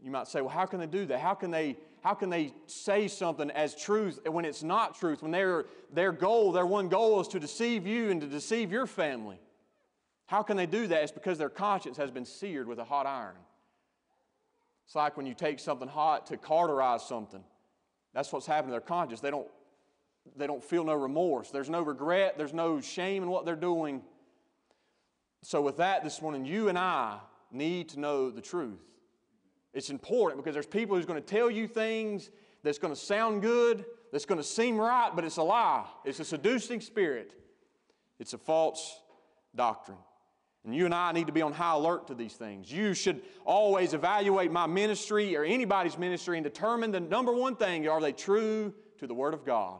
You 0.00 0.10
might 0.10 0.26
say, 0.26 0.40
well, 0.40 0.50
how 0.50 0.66
can 0.66 0.80
they 0.80 0.86
do 0.86 1.06
that? 1.06 1.20
How 1.20 1.34
can 1.34 1.50
they, 1.50 1.76
how 2.02 2.14
can 2.14 2.28
they 2.28 2.52
say 2.66 3.08
something 3.08 3.50
as 3.50 3.74
truth 3.74 4.18
when 4.26 4.44
it's 4.44 4.62
not 4.62 4.98
truth? 4.98 5.22
When 5.22 5.30
their, 5.30 5.66
their 5.92 6.12
goal, 6.12 6.52
their 6.52 6.66
one 6.66 6.88
goal 6.88 7.20
is 7.20 7.28
to 7.28 7.40
deceive 7.40 7.86
you 7.86 8.10
and 8.10 8.20
to 8.20 8.26
deceive 8.26 8.70
your 8.70 8.86
family. 8.86 9.38
How 10.26 10.42
can 10.42 10.56
they 10.56 10.66
do 10.66 10.86
that? 10.88 11.02
It's 11.02 11.12
because 11.12 11.38
their 11.38 11.48
conscience 11.48 11.96
has 11.96 12.10
been 12.10 12.26
seared 12.26 12.66
with 12.66 12.78
a 12.78 12.84
hot 12.84 13.06
iron. 13.06 13.36
It's 14.84 14.94
like 14.94 15.16
when 15.16 15.26
you 15.26 15.34
take 15.34 15.58
something 15.58 15.88
hot 15.88 16.26
to 16.26 16.36
cauterize 16.36 17.06
something. 17.06 17.42
That's 18.12 18.32
what's 18.32 18.46
happened 18.46 18.68
to 18.68 18.72
their 18.72 18.80
conscience. 18.80 19.20
They 19.20 19.30
don't, 19.30 19.48
they 20.36 20.46
don't 20.46 20.62
feel 20.62 20.84
no 20.84 20.94
remorse. 20.94 21.50
There's 21.50 21.70
no 21.70 21.82
regret. 21.82 22.36
There's 22.36 22.52
no 22.54 22.80
shame 22.80 23.22
in 23.22 23.30
what 23.30 23.44
they're 23.44 23.56
doing. 23.56 24.02
So, 25.42 25.60
with 25.60 25.76
that 25.76 26.02
this 26.02 26.20
morning, 26.20 26.44
you 26.44 26.68
and 26.68 26.78
I 26.78 27.18
need 27.52 27.90
to 27.90 28.00
know 28.00 28.30
the 28.30 28.40
truth. 28.40 28.82
It's 29.72 29.90
important 29.90 30.38
because 30.38 30.54
there's 30.54 30.66
people 30.66 30.96
who's 30.96 31.06
going 31.06 31.22
to 31.22 31.26
tell 31.26 31.50
you 31.50 31.68
things 31.68 32.30
that's 32.62 32.78
going 32.78 32.94
to 32.94 32.98
sound 32.98 33.42
good, 33.42 33.84
that's 34.10 34.24
going 34.24 34.38
to 34.40 34.44
seem 34.44 34.78
right, 34.78 35.10
but 35.14 35.24
it's 35.24 35.36
a 35.36 35.42
lie. 35.42 35.84
It's 36.04 36.18
a 36.18 36.24
seducing 36.24 36.80
spirit. 36.80 37.32
It's 38.18 38.32
a 38.32 38.38
false 38.38 39.00
doctrine. 39.54 39.98
And 40.64 40.74
you 40.74 40.84
and 40.84 40.94
I 40.94 41.12
need 41.12 41.28
to 41.28 41.32
be 41.32 41.42
on 41.42 41.52
high 41.52 41.74
alert 41.74 42.08
to 42.08 42.14
these 42.14 42.32
things. 42.32 42.72
You 42.72 42.92
should 42.92 43.22
always 43.44 43.94
evaluate 43.94 44.50
my 44.50 44.66
ministry 44.66 45.36
or 45.36 45.44
anybody's 45.44 45.96
ministry 45.96 46.38
and 46.38 46.44
determine 46.44 46.90
the 46.90 46.98
number 46.98 47.32
one 47.32 47.54
thing 47.54 47.86
are 47.86 48.00
they 48.00 48.12
true 48.12 48.74
to 48.98 49.06
the 49.06 49.14
Word 49.14 49.32
of 49.32 49.44
God? 49.44 49.78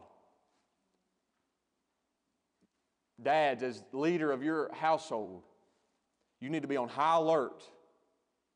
Dads, 3.22 3.62
as 3.62 3.82
leader 3.92 4.30
of 4.30 4.42
your 4.42 4.72
household, 4.74 5.42
you 6.40 6.50
need 6.50 6.62
to 6.62 6.68
be 6.68 6.76
on 6.76 6.88
high 6.88 7.16
alert 7.16 7.62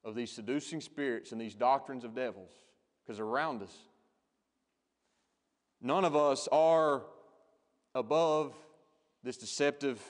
of 0.05 0.14
these 0.14 0.31
seducing 0.31 0.81
spirits 0.81 1.33
and 1.33 1.40
these 1.40 1.55
doctrines 1.55 2.05
of 2.05 2.14
devils 2.14 2.52
because 3.05 3.21
around 3.21 3.62
us. 3.62 3.75
None 5.81 6.05
of 6.05 6.14
us 6.14 6.49
are 6.52 7.02
above 7.95 8.55
this 9.23 9.37
deceptive, 9.37 10.00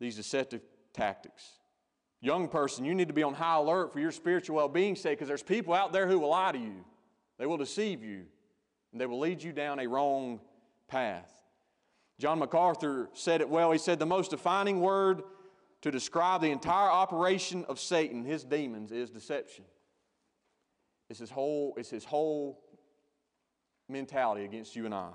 these 0.00 0.16
deceptive 0.16 0.62
tactics. 0.92 1.44
Young 2.20 2.48
person, 2.48 2.84
you 2.84 2.94
need 2.94 3.08
to 3.08 3.14
be 3.14 3.22
on 3.22 3.34
high 3.34 3.56
alert 3.56 3.92
for 3.92 4.00
your 4.00 4.12
spiritual 4.12 4.56
well 4.56 4.68
being 4.68 4.96
sake 4.96 5.18
because 5.18 5.28
there's 5.28 5.42
people 5.42 5.74
out 5.74 5.92
there 5.92 6.06
who 6.06 6.18
will 6.18 6.30
lie 6.30 6.52
to 6.52 6.58
you. 6.58 6.84
They 7.38 7.46
will 7.46 7.58
deceive 7.58 8.02
you, 8.02 8.24
and 8.92 9.00
they 9.00 9.06
will 9.06 9.18
lead 9.18 9.42
you 9.42 9.52
down 9.52 9.78
a 9.78 9.86
wrong 9.86 10.40
path. 10.88 11.30
John 12.18 12.38
MacArthur 12.38 13.10
said 13.12 13.40
it 13.40 13.48
well. 13.48 13.72
He 13.72 13.78
said, 13.78 13.98
The 13.98 14.06
most 14.06 14.30
defining 14.30 14.80
word 14.80 15.22
to 15.82 15.90
describe 15.90 16.40
the 16.40 16.50
entire 16.50 16.90
operation 16.90 17.64
of 17.68 17.78
Satan, 17.78 18.24
his 18.24 18.44
demons, 18.44 18.90
is 18.90 19.10
deception. 19.10 19.64
It's 21.10 21.20
his 21.20 21.30
whole, 21.30 21.74
it's 21.76 21.90
his 21.90 22.04
whole 22.04 22.60
mentality 23.88 24.44
against 24.44 24.74
you 24.74 24.86
and 24.86 24.94
I. 24.94 25.10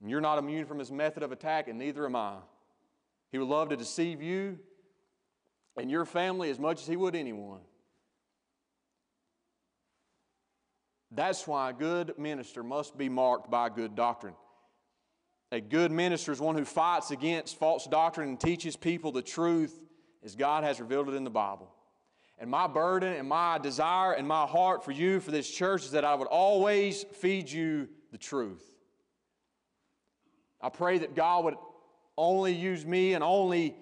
And 0.00 0.10
you're 0.10 0.20
not 0.20 0.38
immune 0.38 0.66
from 0.66 0.78
his 0.78 0.92
method 0.92 1.22
of 1.22 1.32
attack, 1.32 1.68
and 1.68 1.78
neither 1.78 2.04
am 2.04 2.14
I. 2.14 2.36
He 3.32 3.38
would 3.38 3.48
love 3.48 3.70
to 3.70 3.76
deceive 3.76 4.22
you 4.22 4.58
and 5.76 5.90
your 5.90 6.04
family 6.04 6.50
as 6.50 6.58
much 6.58 6.80
as 6.82 6.86
he 6.86 6.96
would 6.96 7.16
anyone. 7.16 7.60
That's 11.10 11.46
why 11.46 11.70
a 11.70 11.72
good 11.72 12.18
minister 12.18 12.62
must 12.62 12.98
be 12.98 13.08
marked 13.08 13.50
by 13.50 13.68
good 13.68 13.94
doctrine. 13.94 14.34
A 15.52 15.60
good 15.60 15.92
minister 15.92 16.32
is 16.32 16.40
one 16.40 16.56
who 16.56 16.64
fights 16.64 17.10
against 17.10 17.58
false 17.58 17.86
doctrine 17.86 18.28
and 18.28 18.40
teaches 18.40 18.76
people 18.76 19.12
the 19.12 19.22
truth 19.22 19.80
as 20.24 20.34
God 20.34 20.64
has 20.64 20.80
revealed 20.80 21.08
it 21.08 21.14
in 21.14 21.24
the 21.24 21.30
Bible. 21.30 21.72
And 22.38 22.50
my 22.50 22.66
burden 22.66 23.14
and 23.14 23.28
my 23.28 23.58
desire 23.58 24.12
and 24.12 24.26
my 24.26 24.44
heart 24.44 24.84
for 24.84 24.90
you, 24.90 25.20
for 25.20 25.30
this 25.30 25.48
church, 25.48 25.84
is 25.84 25.92
that 25.92 26.04
I 26.04 26.14
would 26.14 26.28
always 26.28 27.04
feed 27.04 27.50
you 27.50 27.88
the 28.10 28.18
truth. 28.18 28.62
I 30.60 30.68
pray 30.68 30.98
that 30.98 31.14
God 31.14 31.44
would 31.44 31.54
only 32.18 32.52
use 32.52 32.84
me 32.84 33.14
and 33.14 33.22
only 33.22 33.76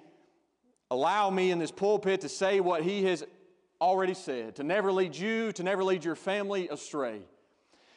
allow 0.90 1.30
me 1.30 1.50
in 1.50 1.58
this 1.58 1.70
pulpit 1.70 2.20
to 2.20 2.28
say 2.28 2.60
what 2.60 2.82
He 2.82 3.04
has 3.04 3.24
already 3.80 4.14
said, 4.14 4.56
to 4.56 4.62
never 4.62 4.92
lead 4.92 5.16
you, 5.16 5.50
to 5.52 5.62
never 5.62 5.82
lead 5.82 6.04
your 6.04 6.14
family 6.14 6.68
astray. 6.68 7.22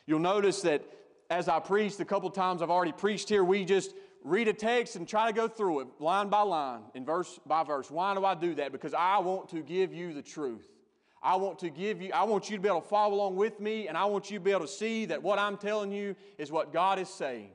You'll 0.06 0.20
notice 0.20 0.62
that 0.62 0.84
as 1.30 1.48
I 1.50 1.60
preached, 1.60 2.00
a 2.00 2.06
couple 2.06 2.30
times 2.30 2.62
I've 2.62 2.70
already 2.70 2.92
preached 2.92 3.30
here, 3.30 3.44
we 3.44 3.66
just 3.66 3.94
read 4.24 4.48
a 4.48 4.54
text 4.54 4.96
and 4.96 5.08
try 5.08 5.28
to 5.28 5.34
go 5.34 5.48
through 5.48 5.82
it 5.82 5.88
line 6.00 6.30
by 6.30 6.42
line 6.42 6.82
and 6.96 7.06
verse 7.06 7.40
by 7.46 7.64
verse. 7.64 7.92
Why 7.92 8.14
do 8.14 8.26
I 8.26 8.36
do 8.36 8.56
that? 8.56 8.72
Because 8.72 8.94
I 8.94 9.20
want 9.20 9.50
to 9.50 9.62
give 9.62 9.94
you 9.94 10.14
the 10.14 10.22
truth. 10.22 10.68
I 11.22 11.36
want 11.36 11.60
to 11.60 11.70
give 11.70 12.02
you, 12.02 12.12
I 12.14 12.24
want 12.24 12.50
you 12.50 12.58
to 12.58 12.62
be 12.62 12.70
able 12.70 12.82
to 12.82 12.88
follow 12.88 13.16
along 13.16 13.36
with 13.36 13.60
me, 13.60 13.88
and 13.88 13.98
I 13.98 14.06
want 14.06 14.30
you 14.30 14.38
to 14.38 14.44
be 14.44 14.52
able 14.52 14.62
to 14.62 14.68
see 14.68 15.06
that 15.06 15.22
what 15.22 15.40
I'm 15.40 15.58
telling 15.58 15.92
you 15.92 16.16
is 16.38 16.52
what 16.52 16.72
God 16.72 17.00
is 17.00 17.10
saying. 17.10 17.50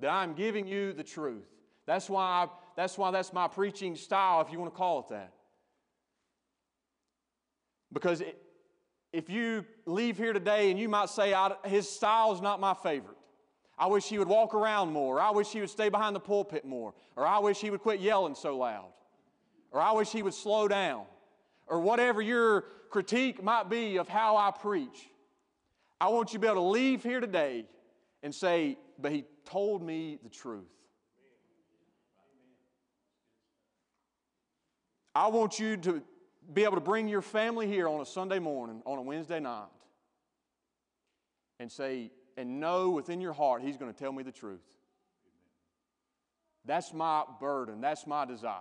That 0.00 0.10
I'm 0.10 0.34
giving 0.34 0.66
you 0.66 0.92
the 0.92 1.04
truth. 1.04 1.46
That's 1.86 2.08
why, 2.08 2.22
I, 2.22 2.48
that's 2.76 2.96
why 2.96 3.10
that's 3.10 3.32
my 3.32 3.46
preaching 3.46 3.94
style, 3.94 4.40
if 4.40 4.50
you 4.50 4.58
want 4.58 4.72
to 4.72 4.76
call 4.76 5.00
it 5.00 5.08
that. 5.10 5.32
Because 7.92 8.22
it, 8.22 8.40
if 9.14 9.30
you 9.30 9.64
leave 9.86 10.18
here 10.18 10.32
today 10.32 10.72
and 10.72 10.78
you 10.78 10.88
might 10.88 11.08
say, 11.08 11.32
his 11.64 11.88
style 11.88 12.32
is 12.32 12.40
not 12.40 12.58
my 12.58 12.74
favorite. 12.74 13.16
I 13.78 13.86
wish 13.86 14.08
he 14.08 14.18
would 14.18 14.26
walk 14.26 14.54
around 14.54 14.92
more. 14.92 15.20
I 15.20 15.30
wish 15.30 15.52
he 15.52 15.60
would 15.60 15.70
stay 15.70 15.88
behind 15.88 16.16
the 16.16 16.20
pulpit 16.20 16.64
more. 16.64 16.94
Or 17.14 17.24
I 17.24 17.38
wish 17.38 17.60
he 17.60 17.70
would 17.70 17.80
quit 17.80 18.00
yelling 18.00 18.34
so 18.34 18.58
loud. 18.58 18.88
Or 19.70 19.80
I 19.80 19.92
wish 19.92 20.10
he 20.10 20.22
would 20.22 20.34
slow 20.34 20.66
down. 20.66 21.04
Or 21.68 21.78
whatever 21.78 22.20
your 22.20 22.62
critique 22.90 23.40
might 23.40 23.70
be 23.70 23.98
of 23.98 24.08
how 24.08 24.36
I 24.36 24.50
preach. 24.50 25.08
I 26.00 26.08
want 26.08 26.32
you 26.32 26.38
to 26.38 26.40
be 26.40 26.48
able 26.48 26.62
to 26.62 26.68
leave 26.68 27.04
here 27.04 27.20
today 27.20 27.66
and 28.24 28.34
say, 28.34 28.76
but 28.98 29.12
he 29.12 29.24
told 29.44 29.80
me 29.80 30.18
the 30.24 30.28
truth. 30.28 30.64
I 35.14 35.28
want 35.28 35.60
you 35.60 35.76
to 35.76 36.02
be 36.52 36.64
able 36.64 36.74
to 36.74 36.80
bring 36.80 37.08
your 37.08 37.22
family 37.22 37.66
here 37.66 37.88
on 37.88 38.00
a 38.00 38.06
Sunday 38.06 38.38
morning, 38.38 38.82
on 38.84 38.98
a 38.98 39.02
Wednesday 39.02 39.40
night, 39.40 39.68
and 41.58 41.70
say, 41.70 42.10
and 42.36 42.60
know 42.60 42.90
within 42.90 43.20
your 43.20 43.32
heart 43.32 43.62
He's 43.62 43.76
going 43.76 43.92
to 43.92 43.98
tell 43.98 44.12
me 44.12 44.22
the 44.22 44.32
truth. 44.32 44.64
That's 46.64 46.92
my 46.92 47.24
burden, 47.40 47.80
that's 47.80 48.06
my 48.06 48.24
desire. 48.24 48.60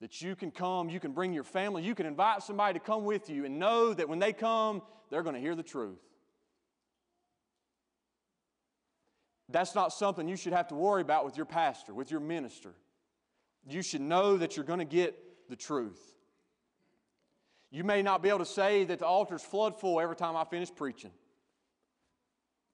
That 0.00 0.22
you 0.22 0.36
can 0.36 0.52
come, 0.52 0.88
you 0.88 1.00
can 1.00 1.12
bring 1.12 1.32
your 1.32 1.44
family, 1.44 1.82
you 1.82 1.94
can 1.94 2.06
invite 2.06 2.42
somebody 2.42 2.78
to 2.78 2.84
come 2.84 3.04
with 3.04 3.28
you 3.28 3.44
and 3.44 3.58
know 3.58 3.92
that 3.92 4.08
when 4.08 4.20
they 4.20 4.32
come, 4.32 4.82
they're 5.10 5.22
going 5.22 5.34
to 5.34 5.40
hear 5.40 5.54
the 5.54 5.62
truth. 5.62 5.98
That's 9.48 9.74
not 9.74 9.92
something 9.92 10.28
you 10.28 10.36
should 10.36 10.52
have 10.52 10.68
to 10.68 10.74
worry 10.74 11.00
about 11.00 11.24
with 11.24 11.36
your 11.36 11.46
pastor, 11.46 11.94
with 11.94 12.10
your 12.10 12.20
minister. 12.20 12.74
You 13.66 13.82
should 13.82 14.02
know 14.02 14.36
that 14.36 14.56
you're 14.56 14.64
going 14.64 14.78
to 14.78 14.84
get 14.84 15.18
the 15.48 15.56
truth. 15.56 16.00
You 17.70 17.84
may 17.84 18.02
not 18.02 18.22
be 18.22 18.28
able 18.28 18.38
to 18.38 18.46
say 18.46 18.84
that 18.84 18.98
the 18.98 19.06
altar's 19.06 19.42
flood 19.42 19.78
full 19.78 20.00
every 20.00 20.16
time 20.16 20.36
I 20.36 20.44
finish 20.44 20.74
preaching. 20.74 21.10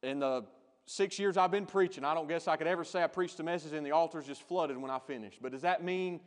In 0.02 0.20
the 0.20 0.44
six 0.86 1.18
years 1.18 1.36
I've 1.36 1.50
been 1.50 1.66
preaching, 1.66 2.04
I 2.04 2.14
don't 2.14 2.28
guess 2.28 2.46
I 2.46 2.56
could 2.56 2.66
ever 2.66 2.84
say 2.84 3.02
I 3.02 3.06
preached 3.06 3.40
a 3.40 3.42
message 3.42 3.72
and 3.72 3.84
the 3.84 3.92
altar's 3.92 4.26
just 4.26 4.42
flooded 4.42 4.76
when 4.76 4.90
I 4.90 4.98
finish. 4.98 5.38
But 5.40 5.52
does 5.52 5.62
that 5.62 5.82
mean, 5.82 6.20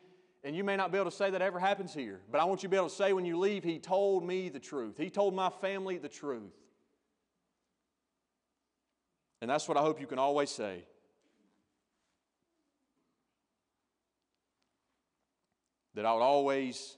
and 0.44 0.56
you 0.56 0.64
may 0.64 0.76
not 0.76 0.92
be 0.92 0.98
able 0.98 1.10
to 1.10 1.16
say 1.16 1.30
that 1.30 1.42
ever 1.42 1.60
happens 1.60 1.94
here, 1.94 2.20
but 2.32 2.42
I 2.42 2.44
want 2.46 2.64
you 2.64 2.68
to 2.68 2.72
be 2.72 2.78
able 2.78 2.90
to 2.90 2.96
say 2.96 3.14
when 3.14 3.26
you 3.26 3.38
leave, 3.38 3.64
He 3.64 3.80
told 3.80 4.26
me 4.26 4.50
the 4.50 4.60
truth. 4.60 4.98
He 4.98 5.10
told 5.10 5.34
my 5.34 5.50
family 5.50 5.98
the 5.98 6.10
truth. 6.10 6.54
And 9.42 9.50
that's 9.50 9.68
what 9.68 9.78
I 9.78 9.82
hope 9.82 10.02
you 10.02 10.08
can 10.08 10.20
always 10.20 10.50
say. 10.50 10.84
That 15.98 16.06
I 16.06 16.14
would 16.14 16.22
always 16.22 16.96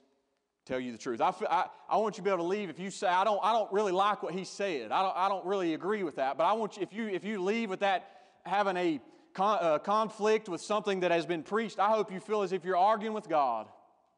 tell 0.65 0.77
you 0.77 0.91
the 0.91 0.97
truth. 0.97 1.21
I, 1.21 1.33
I, 1.49 1.67
I, 1.89 1.95
want 1.95 2.17
you 2.17 2.21
to 2.21 2.23
be 2.23 2.29
able 2.31 2.43
to 2.43 2.49
leave 2.49 2.69
if 2.69 2.79
you 2.79 2.91
say, 2.91 3.07
I 3.07 3.23
don't, 3.23 3.39
I 3.41 3.53
don't 3.53 3.71
really 3.71 3.93
like 3.93 4.23
what 4.23 4.33
he 4.33 4.43
said. 4.43 4.91
I 4.91 5.01
don't, 5.01 5.15
I 5.15 5.29
don't 5.29 5.45
really 5.45 5.73
agree 5.73 6.03
with 6.03 6.17
that. 6.17 6.37
But 6.37 6.43
I 6.43 6.51
want 6.51 6.75
you, 6.75 6.83
if 6.83 6.91
you, 6.91 7.07
if 7.07 7.23
you 7.23 7.41
leave 7.41 7.69
with 7.69 7.79
that 7.79 8.11
having 8.45 8.75
a 8.75 8.99
con, 9.33 9.57
uh, 9.61 9.79
conflict 9.79 10.49
with 10.49 10.59
something 10.59 10.99
that 10.99 11.11
has 11.11 11.25
been 11.25 11.43
preached, 11.43 11.79
I 11.79 11.87
hope 11.87 12.11
you 12.11 12.19
feel 12.19 12.41
as 12.41 12.51
if 12.51 12.65
you're 12.65 12.75
arguing 12.75 13.13
with 13.13 13.29
God 13.29 13.67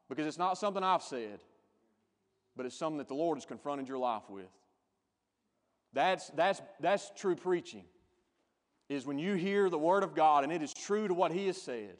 because 0.08 0.26
it's 0.26 0.36
not 0.36 0.58
something 0.58 0.82
I've 0.82 1.04
said, 1.04 1.38
but 2.56 2.66
it's 2.66 2.76
something 2.76 2.98
that 2.98 3.06
the 3.06 3.14
Lord 3.14 3.38
has 3.38 3.46
confronted 3.46 3.86
your 3.86 3.98
life 3.98 4.28
with. 4.28 4.50
That's, 5.92 6.26
that's, 6.30 6.60
that's 6.80 7.12
true 7.16 7.36
preaching, 7.36 7.84
is 8.88 9.06
when 9.06 9.20
you 9.20 9.34
hear 9.34 9.70
the 9.70 9.78
Word 9.78 10.02
of 10.02 10.16
God 10.16 10.42
and 10.42 10.52
it 10.52 10.60
is 10.60 10.74
true 10.74 11.06
to 11.06 11.14
what 11.14 11.30
He 11.30 11.46
has 11.46 11.62
said. 11.62 11.98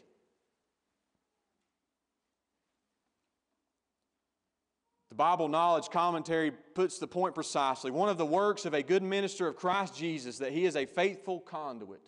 The 5.12 5.16
Bible 5.16 5.48
Knowledge 5.48 5.90
Commentary 5.90 6.50
puts 6.50 6.98
the 6.98 7.06
point 7.06 7.34
precisely. 7.34 7.90
One 7.90 8.08
of 8.08 8.16
the 8.16 8.24
works 8.24 8.64
of 8.64 8.72
a 8.72 8.82
good 8.82 9.02
minister 9.02 9.46
of 9.46 9.56
Christ 9.56 9.94
Jesus 9.94 10.38
that 10.38 10.52
he 10.52 10.64
is 10.64 10.74
a 10.74 10.86
faithful 10.86 11.40
conduit 11.40 12.00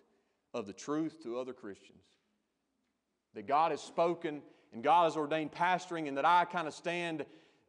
of 0.54 0.64
the 0.64 0.72
truth 0.72 1.22
to 1.22 1.38
other 1.38 1.52
Christians. 1.52 2.00
That 3.34 3.46
God 3.46 3.72
has 3.72 3.82
spoken 3.82 4.40
and 4.72 4.82
God 4.82 5.04
has 5.04 5.18
ordained 5.18 5.52
pastoring, 5.52 6.08
and 6.08 6.16
that 6.16 6.24
I 6.24 6.46
kind 6.46 6.66
of 6.66 6.72
stand 6.72 7.26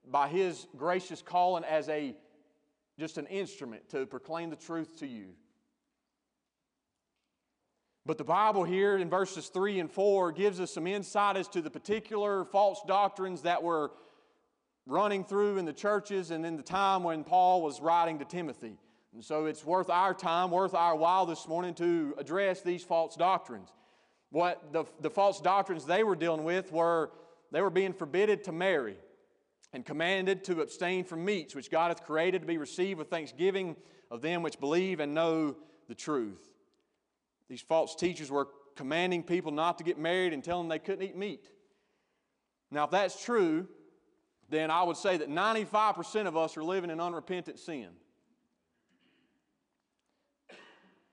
by 0.10 0.30
his 0.30 0.68
gracious 0.78 1.22
calling 1.22 1.66
as 1.66 1.90
a 1.90 2.16
just 2.98 3.18
an 3.18 3.28
instrument 3.28 3.90
to 3.90 4.06
proclaim 4.06 4.50
the 4.50 4.56
truth 4.56 5.00
to 5.00 5.06
you. 5.06 5.34
But 8.06 8.18
the 8.18 8.24
Bible 8.24 8.64
here 8.64 8.96
in 8.96 9.10
verses 9.10 9.50
3 9.50 9.82
and 9.82 9.92
4 9.92 10.32
gives 10.32 10.62
us 10.62 10.72
some 10.72 10.88
insight 10.88 11.36
as 11.36 11.50
to 11.50 11.62
the 11.62 11.70
particular 11.70 12.46
false 12.46 12.80
doctrines 12.88 13.42
that 13.42 13.62
were 13.62 13.92
running 14.86 15.24
through 15.24 15.58
in 15.58 15.66
the 15.66 15.74
churches 15.74 16.32
and 16.32 16.46
in 16.46 16.58
the 16.58 16.64
time 16.64 17.04
when 17.04 17.24
Paul 17.24 17.62
was 17.62 17.82
writing 17.82 18.20
to 18.20 18.26
Timothy. 18.26 18.78
And 19.14 19.24
so 19.24 19.46
it's 19.46 19.66
worth 19.66 19.90
our 19.90 20.14
time, 20.14 20.52
worth 20.52 20.76
our 20.76 20.96
while 20.96 21.26
this 21.26 21.48
morning 21.48 21.74
to 21.76 22.14
address 22.18 22.62
these 22.62 22.84
false 22.84 23.16
doctrines. 23.16 23.70
What 24.30 24.74
the, 24.74 24.86
the 25.00 25.10
false 25.10 25.40
doctrines 25.40 25.86
they 25.86 26.04
were 26.04 26.16
dealing 26.16 26.44
with 26.44 26.72
were 26.72 27.12
they 27.52 27.62
were 27.62 27.70
being 27.70 27.94
forbidden 27.94 28.42
to 28.44 28.52
marry 28.52 28.98
and 29.72 29.86
commanded 29.86 30.44
to 30.46 30.62
abstain 30.62 31.06
from 31.06 31.24
meats 31.24 31.56
which 31.56 31.72
God 31.72 31.88
hath 31.88 32.04
created 32.04 32.42
to 32.42 32.48
be 32.48 32.58
received 32.58 32.98
with 33.00 33.10
thanksgiving 33.10 33.76
of 34.12 34.22
them 34.22 34.42
which 34.42 34.60
believe 34.60 35.00
and 35.00 35.14
know 35.14 35.56
the 35.88 35.96
truth. 35.96 36.42
These 37.50 37.62
false 37.62 37.96
teachers 37.96 38.30
were 38.30 38.48
commanding 38.76 39.24
people 39.24 39.52
not 39.52 39.78
to 39.78 39.84
get 39.84 39.98
married 39.98 40.34
and 40.34 40.44
telling 40.44 40.68
them 40.68 40.70
they 40.70 40.84
couldn't 40.84 41.06
eat 41.06 41.16
meat. 41.16 41.50
Now, 42.72 42.86
if 42.86 42.92
that's 42.92 43.24
true, 43.24 43.68
then 44.50 44.70
I 44.70 44.84
would 44.84 44.98
say 44.98 45.18
that 45.18 45.30
95% 45.30 46.28
of 46.28 46.38
us 46.38 46.56
are 46.58 46.64
living 46.64 46.90
in 46.90 47.00
unrepentant 47.00 47.60
sin. 47.60 47.90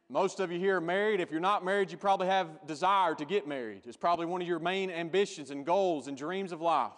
Most 0.09 0.40
of 0.40 0.53
you 0.53 0.59
here 0.59 0.77
are 0.77 0.81
married. 0.81 1.21
If 1.21 1.31
you're 1.31 1.40
not 1.40 1.64
married, 1.64 1.90
you 1.90 1.97
probably 1.97 2.27
have 2.27 2.66
desire 2.66 3.14
to 3.14 3.25
get 3.25 3.49
married. 3.49 3.83
It's 3.87 3.97
probably 3.97 4.27
one 4.27 4.42
of 4.42 4.49
your 4.49 4.59
main 4.59 4.90
ambitions 4.90 5.51
and 5.51 5.64
goals 5.64 6.07
and 6.07 6.16
dreams 6.16 6.53
of 6.53 6.61
life. 6.61 6.92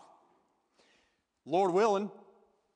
Lord 1.47 1.73
willing, 1.73 2.11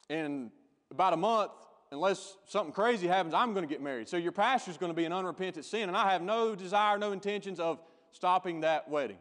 in 0.08 0.52
about 0.92 1.12
a 1.12 1.16
month, 1.16 1.50
unless 1.90 2.36
something 2.46 2.72
crazy 2.72 3.08
happens, 3.08 3.34
I'm 3.34 3.52
going 3.52 3.66
to 3.66 3.68
get 3.68 3.82
married. 3.82 4.08
So 4.08 4.16
your 4.16 4.32
pastor's 4.32 4.76
going 4.76 4.90
to 4.90 4.96
be 4.96 5.04
in 5.04 5.12
unrepentant 5.12 5.64
sin, 5.64 5.88
and 5.88 5.96
I 5.96 6.12
have 6.12 6.22
no 6.22 6.54
desire, 6.54 6.98
no 6.98 7.12
intentions 7.12 7.58
of 7.58 7.80
stopping 8.12 8.60
that 8.60 8.88
wedding. 8.88 9.18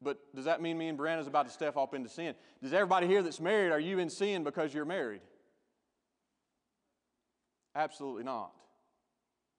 But 0.00 0.18
does 0.34 0.44
that 0.44 0.62
mean 0.62 0.78
me 0.78 0.88
and 0.88 0.98
Brianna's 0.98 1.26
about 1.26 1.46
to 1.46 1.52
step 1.52 1.76
off 1.76 1.94
into 1.94 2.08
sin? 2.08 2.34
Does 2.62 2.72
everybody 2.72 3.06
here 3.06 3.22
that's 3.22 3.40
married, 3.40 3.72
are 3.72 3.80
you 3.80 3.98
in 3.98 4.08
sin 4.08 4.44
because 4.44 4.72
you're 4.72 4.84
married? 4.84 5.20
Absolutely 7.74 8.24
not. 8.24 8.52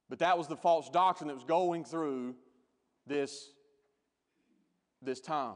But 0.10 0.20
that 0.20 0.38
was 0.38 0.48
the 0.48 0.56
false 0.56 0.90
doctrine 0.90 1.28
that 1.28 1.36
was 1.36 1.44
going 1.44 1.86
through 1.86 2.36
this, 3.08 3.50
this 5.02 5.20
time. 5.20 5.56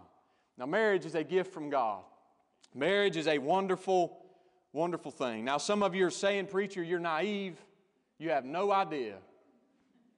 Now, 0.58 0.66
marriage 0.66 1.06
is 1.06 1.16
a 1.16 1.24
gift 1.24 1.54
from 1.54 1.70
God. 1.70 2.04
Marriage 2.74 3.18
is 3.18 3.28
a 3.28 3.38
wonderful, 3.38 4.26
wonderful 4.72 5.12
thing. 5.12 5.44
Now, 5.44 5.58
some 5.58 5.84
of 5.84 5.96
you 5.96 6.06
are 6.06 6.12
saying, 6.12 6.48
Preacher, 6.48 6.84
you're 6.84 7.00
naive. 7.00 7.58
You 8.18 8.30
have 8.30 8.46
no 8.46 8.72
idea. 8.72 9.16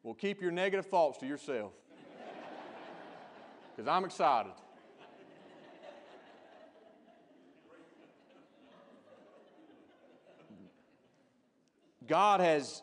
Well, 0.03 0.13
keep 0.13 0.41
your 0.41 0.51
negative 0.51 0.85
thoughts 0.85 1.17
to 1.19 1.27
yourself. 1.27 1.73
Because 3.77 3.87
I'm 3.87 4.05
excited. 4.05 4.53
God 12.07 12.39
has, 12.39 12.81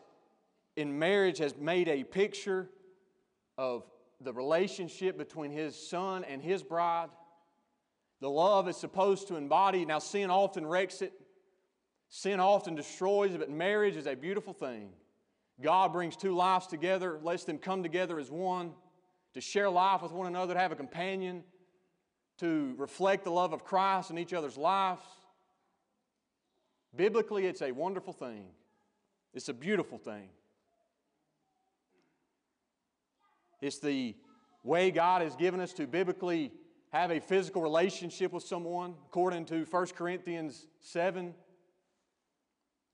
in 0.77 0.97
marriage, 0.97 1.39
has 1.39 1.57
made 1.57 1.89
a 1.89 2.05
picture 2.05 2.69
of 3.57 3.83
the 4.21 4.31
relationship 4.31 5.17
between 5.17 5.51
His 5.51 5.75
Son 5.75 6.23
and 6.23 6.41
His 6.41 6.63
bride. 6.63 7.09
The 8.21 8.29
love 8.29 8.69
is 8.69 8.77
supposed 8.77 9.27
to 9.27 9.35
embody. 9.35 9.83
Now, 9.83 9.99
sin 9.99 10.29
often 10.29 10.65
wrecks 10.65 11.01
it, 11.01 11.11
sin 12.07 12.39
often 12.39 12.73
destroys 12.73 13.33
it, 13.33 13.39
but 13.39 13.49
marriage 13.49 13.97
is 13.97 14.07
a 14.07 14.15
beautiful 14.15 14.53
thing. 14.53 14.91
God 15.61 15.91
brings 15.91 16.15
two 16.15 16.33
lives 16.33 16.67
together, 16.67 17.19
lets 17.21 17.43
them 17.43 17.57
come 17.57 17.83
together 17.83 18.17
as 18.17 18.31
one, 18.31 18.71
to 19.35 19.41
share 19.41 19.69
life 19.69 20.01
with 20.01 20.13
one 20.13 20.27
another, 20.27 20.53
to 20.53 20.59
have 20.59 20.71
a 20.71 20.75
companion, 20.75 21.43
to 22.39 22.73
reflect 22.77 23.25
the 23.25 23.29
love 23.29 23.53
of 23.53 23.63
Christ 23.63 24.09
in 24.09 24.17
each 24.17 24.33
other's 24.33 24.57
lives. 24.57 25.01
Biblically, 26.95 27.45
it's 27.45 27.61
a 27.61 27.71
wonderful 27.71 28.13
thing. 28.13 28.45
It's 29.33 29.49
a 29.49 29.53
beautiful 29.53 29.97
thing. 29.97 30.29
It's 33.61 33.79
the 33.79 34.15
way 34.63 34.89
God 34.89 35.21
has 35.21 35.35
given 35.35 35.59
us 35.59 35.73
to 35.73 35.85
biblically 35.85 36.53
have 36.93 37.11
a 37.11 37.19
physical 37.19 37.61
relationship 37.61 38.31
with 38.31 38.43
someone, 38.43 38.95
according 39.07 39.45
to 39.45 39.65
1 39.65 39.87
Corinthians 39.87 40.65
7. 40.79 41.33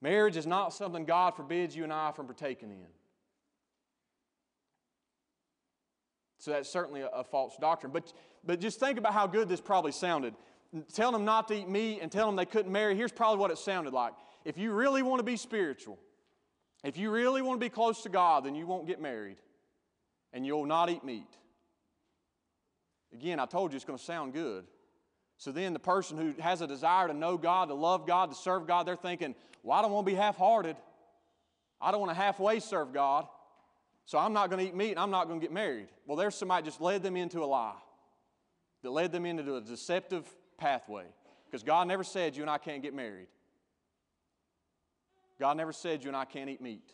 Marriage 0.01 0.37
is 0.37 0.47
not 0.47 0.73
something 0.73 1.05
God 1.05 1.35
forbids 1.35 1.75
you 1.75 1.83
and 1.83 1.93
I 1.93 2.11
from 2.11 2.25
partaking 2.25 2.71
in. 2.71 2.87
So 6.41 6.49
that's 6.49 6.67
certainly 6.67 7.01
a, 7.01 7.07
a, 7.09 7.23
false 7.23 7.55
doctrine. 7.61 7.91
But, 7.93 8.11
but 8.43 8.59
just 8.59 8.79
think 8.79 8.97
about 8.97 9.13
how 9.13 9.27
good 9.27 9.47
this 9.47 9.61
probably 9.61 9.91
sounded. 9.91 10.33
Tell 10.91 11.11
them 11.11 11.23
not 11.23 11.47
to 11.49 11.53
eat 11.53 11.69
meat 11.69 11.99
and 12.01 12.11
tell 12.11 12.25
them 12.25 12.35
they 12.35 12.47
couldn't 12.47 12.71
marry. 12.71 12.95
Here's 12.95 13.11
probably 13.11 13.39
what 13.39 13.51
it 13.51 13.59
sounded 13.59 13.93
like. 13.93 14.13
If 14.43 14.57
you 14.57 14.71
really 14.71 15.03
want 15.03 15.19
to 15.19 15.23
be 15.23 15.37
spiritual, 15.37 15.99
if 16.83 16.97
you 16.97 17.11
really 17.11 17.43
want 17.43 17.61
to 17.61 17.63
be 17.63 17.69
close 17.69 18.01
to 18.03 18.09
God, 18.09 18.43
then 18.43 18.55
you 18.55 18.65
won't 18.65 18.87
get 18.87 18.99
married 18.99 19.37
and 20.33 20.43
you'll 20.43 20.65
not 20.65 20.89
eat 20.89 21.03
meat. 21.03 21.29
Again, 23.13 23.39
I 23.39 23.45
told 23.45 23.71
you 23.71 23.75
it's 23.75 23.85
going 23.85 23.99
to 23.99 24.03
sound 24.03 24.33
good. 24.33 24.65
So 25.37 25.51
then 25.51 25.73
the 25.73 25.79
person 25.79 26.17
who 26.17 26.41
has 26.41 26.61
a 26.61 26.67
desire 26.67 27.07
to 27.07 27.13
know 27.13 27.37
God, 27.37 27.67
to 27.67 27.75
love 27.75 28.07
God, 28.07 28.31
to 28.31 28.35
serve 28.35 28.65
God, 28.65 28.87
they're 28.87 28.95
thinking, 28.95 29.35
well, 29.61 29.77
I 29.77 29.83
don't 29.83 29.91
want 29.91 30.07
to 30.07 30.11
be 30.11 30.17
half 30.17 30.37
hearted. 30.37 30.75
I 31.79 31.91
don't 31.91 31.99
want 31.99 32.09
to 32.09 32.19
halfway 32.19 32.59
serve 32.59 32.93
God. 32.93 33.27
So 34.11 34.17
I'm 34.17 34.33
not 34.33 34.49
going 34.49 34.61
to 34.61 34.67
eat 34.69 34.75
meat 34.75 34.91
and 34.91 34.99
I'm 34.99 35.09
not 35.09 35.29
going 35.29 35.39
to 35.39 35.41
get 35.41 35.53
married. 35.53 35.87
Well, 36.05 36.17
there's 36.17 36.35
somebody 36.35 36.65
just 36.65 36.81
led 36.81 37.01
them 37.01 37.15
into 37.15 37.39
a 37.39 37.45
lie 37.45 37.79
that 38.83 38.91
led 38.91 39.13
them 39.13 39.25
into 39.25 39.55
a 39.55 39.61
deceptive 39.61 40.27
pathway. 40.57 41.05
Because 41.45 41.63
God 41.63 41.87
never 41.87 42.03
said 42.03 42.35
you 42.35 42.41
and 42.41 42.49
I 42.49 42.57
can't 42.57 42.81
get 42.81 42.93
married. 42.93 43.27
God 45.39 45.55
never 45.55 45.71
said 45.71 46.03
you 46.03 46.09
and 46.09 46.17
I 46.17 46.25
can't 46.25 46.49
eat 46.49 46.59
meat. 46.59 46.91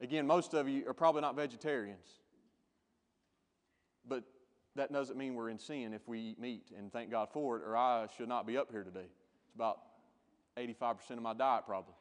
Again, 0.00 0.26
most 0.26 0.54
of 0.54 0.66
you 0.66 0.88
are 0.88 0.94
probably 0.94 1.20
not 1.20 1.36
vegetarians. 1.36 2.08
But 4.08 4.24
that 4.76 4.90
doesn't 4.90 5.18
mean 5.18 5.34
we're 5.34 5.50
in 5.50 5.58
sin 5.58 5.92
if 5.92 6.08
we 6.08 6.20
eat 6.20 6.40
meat, 6.40 6.70
and 6.74 6.90
thank 6.90 7.10
God 7.10 7.28
for 7.34 7.58
it, 7.58 7.64
or 7.66 7.76
I 7.76 8.06
should 8.16 8.30
not 8.30 8.46
be 8.46 8.56
up 8.56 8.70
here 8.70 8.82
today. 8.82 9.00
It's 9.44 9.54
about 9.54 9.78
85% 10.56 11.10
of 11.10 11.22
my 11.22 11.34
diet, 11.34 11.64
probably. 11.66 11.92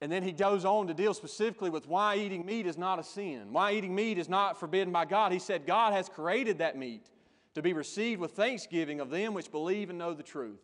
And 0.00 0.12
then 0.12 0.22
he 0.22 0.32
goes 0.32 0.64
on 0.64 0.86
to 0.86 0.94
deal 0.94 1.12
specifically 1.12 1.70
with 1.70 1.88
why 1.88 2.16
eating 2.16 2.46
meat 2.46 2.66
is 2.66 2.78
not 2.78 3.00
a 3.00 3.04
sin, 3.04 3.52
why 3.52 3.72
eating 3.72 3.94
meat 3.94 4.16
is 4.16 4.28
not 4.28 4.58
forbidden 4.58 4.92
by 4.92 5.04
God. 5.04 5.32
He 5.32 5.40
said, 5.40 5.66
God 5.66 5.92
has 5.92 6.08
created 6.08 6.58
that 6.58 6.78
meat 6.78 7.10
to 7.54 7.62
be 7.62 7.72
received 7.72 8.20
with 8.20 8.32
thanksgiving 8.32 9.00
of 9.00 9.10
them 9.10 9.34
which 9.34 9.50
believe 9.50 9.90
and 9.90 9.98
know 9.98 10.14
the 10.14 10.22
truth. 10.22 10.60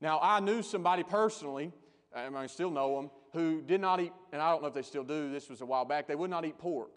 Now, 0.00 0.18
I 0.22 0.40
knew 0.40 0.62
somebody 0.62 1.02
personally, 1.02 1.72
and 2.14 2.36
I 2.36 2.46
still 2.46 2.70
know 2.70 2.96
them, 2.96 3.10
who 3.34 3.60
did 3.60 3.80
not 3.80 4.00
eat, 4.00 4.12
and 4.32 4.40
I 4.40 4.50
don't 4.50 4.62
know 4.62 4.68
if 4.68 4.74
they 4.74 4.82
still 4.82 5.04
do, 5.04 5.30
this 5.30 5.50
was 5.50 5.60
a 5.60 5.66
while 5.66 5.84
back, 5.84 6.06
they 6.06 6.14
would 6.14 6.30
not 6.30 6.44
eat 6.44 6.56
pork. 6.56 6.92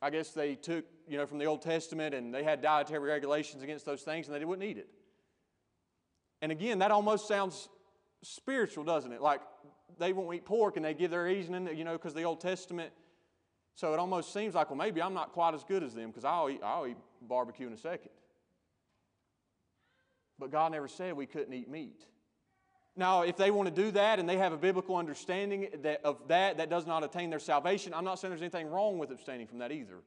I 0.00 0.10
guess 0.10 0.30
they 0.30 0.56
took, 0.56 0.84
you 1.06 1.16
know, 1.16 1.26
from 1.26 1.38
the 1.38 1.44
Old 1.44 1.62
Testament 1.62 2.12
and 2.14 2.34
they 2.34 2.42
had 2.42 2.60
dietary 2.60 2.98
regulations 2.98 3.62
against 3.62 3.86
those 3.86 4.02
things 4.02 4.26
and 4.26 4.34
they 4.34 4.44
wouldn't 4.44 4.68
eat 4.68 4.78
it. 4.78 4.88
And 6.40 6.50
again, 6.50 6.80
that 6.80 6.90
almost 6.90 7.28
sounds 7.28 7.68
spiritual, 8.22 8.82
doesn't 8.82 9.12
it? 9.12 9.22
Like 9.22 9.40
they 9.98 10.12
won't 10.12 10.34
eat 10.34 10.44
pork 10.44 10.76
and 10.76 10.84
they 10.84 10.94
give 10.94 11.10
their 11.10 11.24
reasoning, 11.24 11.76
you 11.76 11.84
know, 11.84 11.92
because 11.92 12.14
the 12.14 12.22
Old 12.22 12.40
Testament. 12.40 12.92
So 13.74 13.92
it 13.92 13.98
almost 13.98 14.32
seems 14.32 14.54
like, 14.54 14.70
well, 14.70 14.76
maybe 14.76 15.00
I'm 15.00 15.14
not 15.14 15.32
quite 15.32 15.54
as 15.54 15.64
good 15.64 15.82
as 15.82 15.94
them 15.94 16.10
because 16.10 16.24
I'll 16.24 16.50
eat, 16.50 16.60
I'll 16.62 16.86
eat 16.86 16.96
barbecue 17.22 17.66
in 17.66 17.72
a 17.72 17.78
second. 17.78 18.10
But 20.38 20.50
God 20.50 20.72
never 20.72 20.88
said 20.88 21.14
we 21.14 21.26
couldn't 21.26 21.54
eat 21.54 21.70
meat. 21.70 22.04
Now, 22.94 23.22
if 23.22 23.36
they 23.36 23.50
want 23.50 23.74
to 23.74 23.82
do 23.82 23.90
that 23.92 24.18
and 24.18 24.28
they 24.28 24.36
have 24.36 24.52
a 24.52 24.56
biblical 24.58 24.96
understanding 24.96 25.68
that, 25.82 26.04
of 26.04 26.18
that, 26.28 26.58
that 26.58 26.68
does 26.68 26.86
not 26.86 27.02
attain 27.02 27.30
their 27.30 27.38
salvation, 27.38 27.94
I'm 27.94 28.04
not 28.04 28.18
saying 28.18 28.30
there's 28.30 28.42
anything 28.42 28.68
wrong 28.68 28.98
with 28.98 29.10
abstaining 29.10 29.46
from 29.46 29.58
that 29.58 29.72
either. 29.72 30.02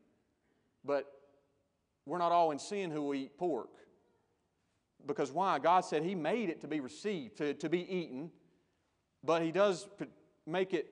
But 0.83 1.11
we're 2.05 2.19
not 2.19 2.31
all 2.31 2.51
in 2.51 2.59
sin 2.59 2.91
who 2.91 3.13
eat 3.13 3.37
pork. 3.37 3.69
Because 5.07 5.31
why? 5.31 5.57
God 5.57 5.81
said 5.81 6.03
He 6.03 6.13
made 6.13 6.49
it 6.49 6.61
to 6.61 6.67
be 6.67 6.79
received, 6.79 7.37
to, 7.37 7.53
to 7.55 7.69
be 7.69 7.91
eaten, 7.91 8.29
but 9.25 9.41
He 9.41 9.51
does 9.51 9.87
make 10.45 10.73
it 10.73 10.87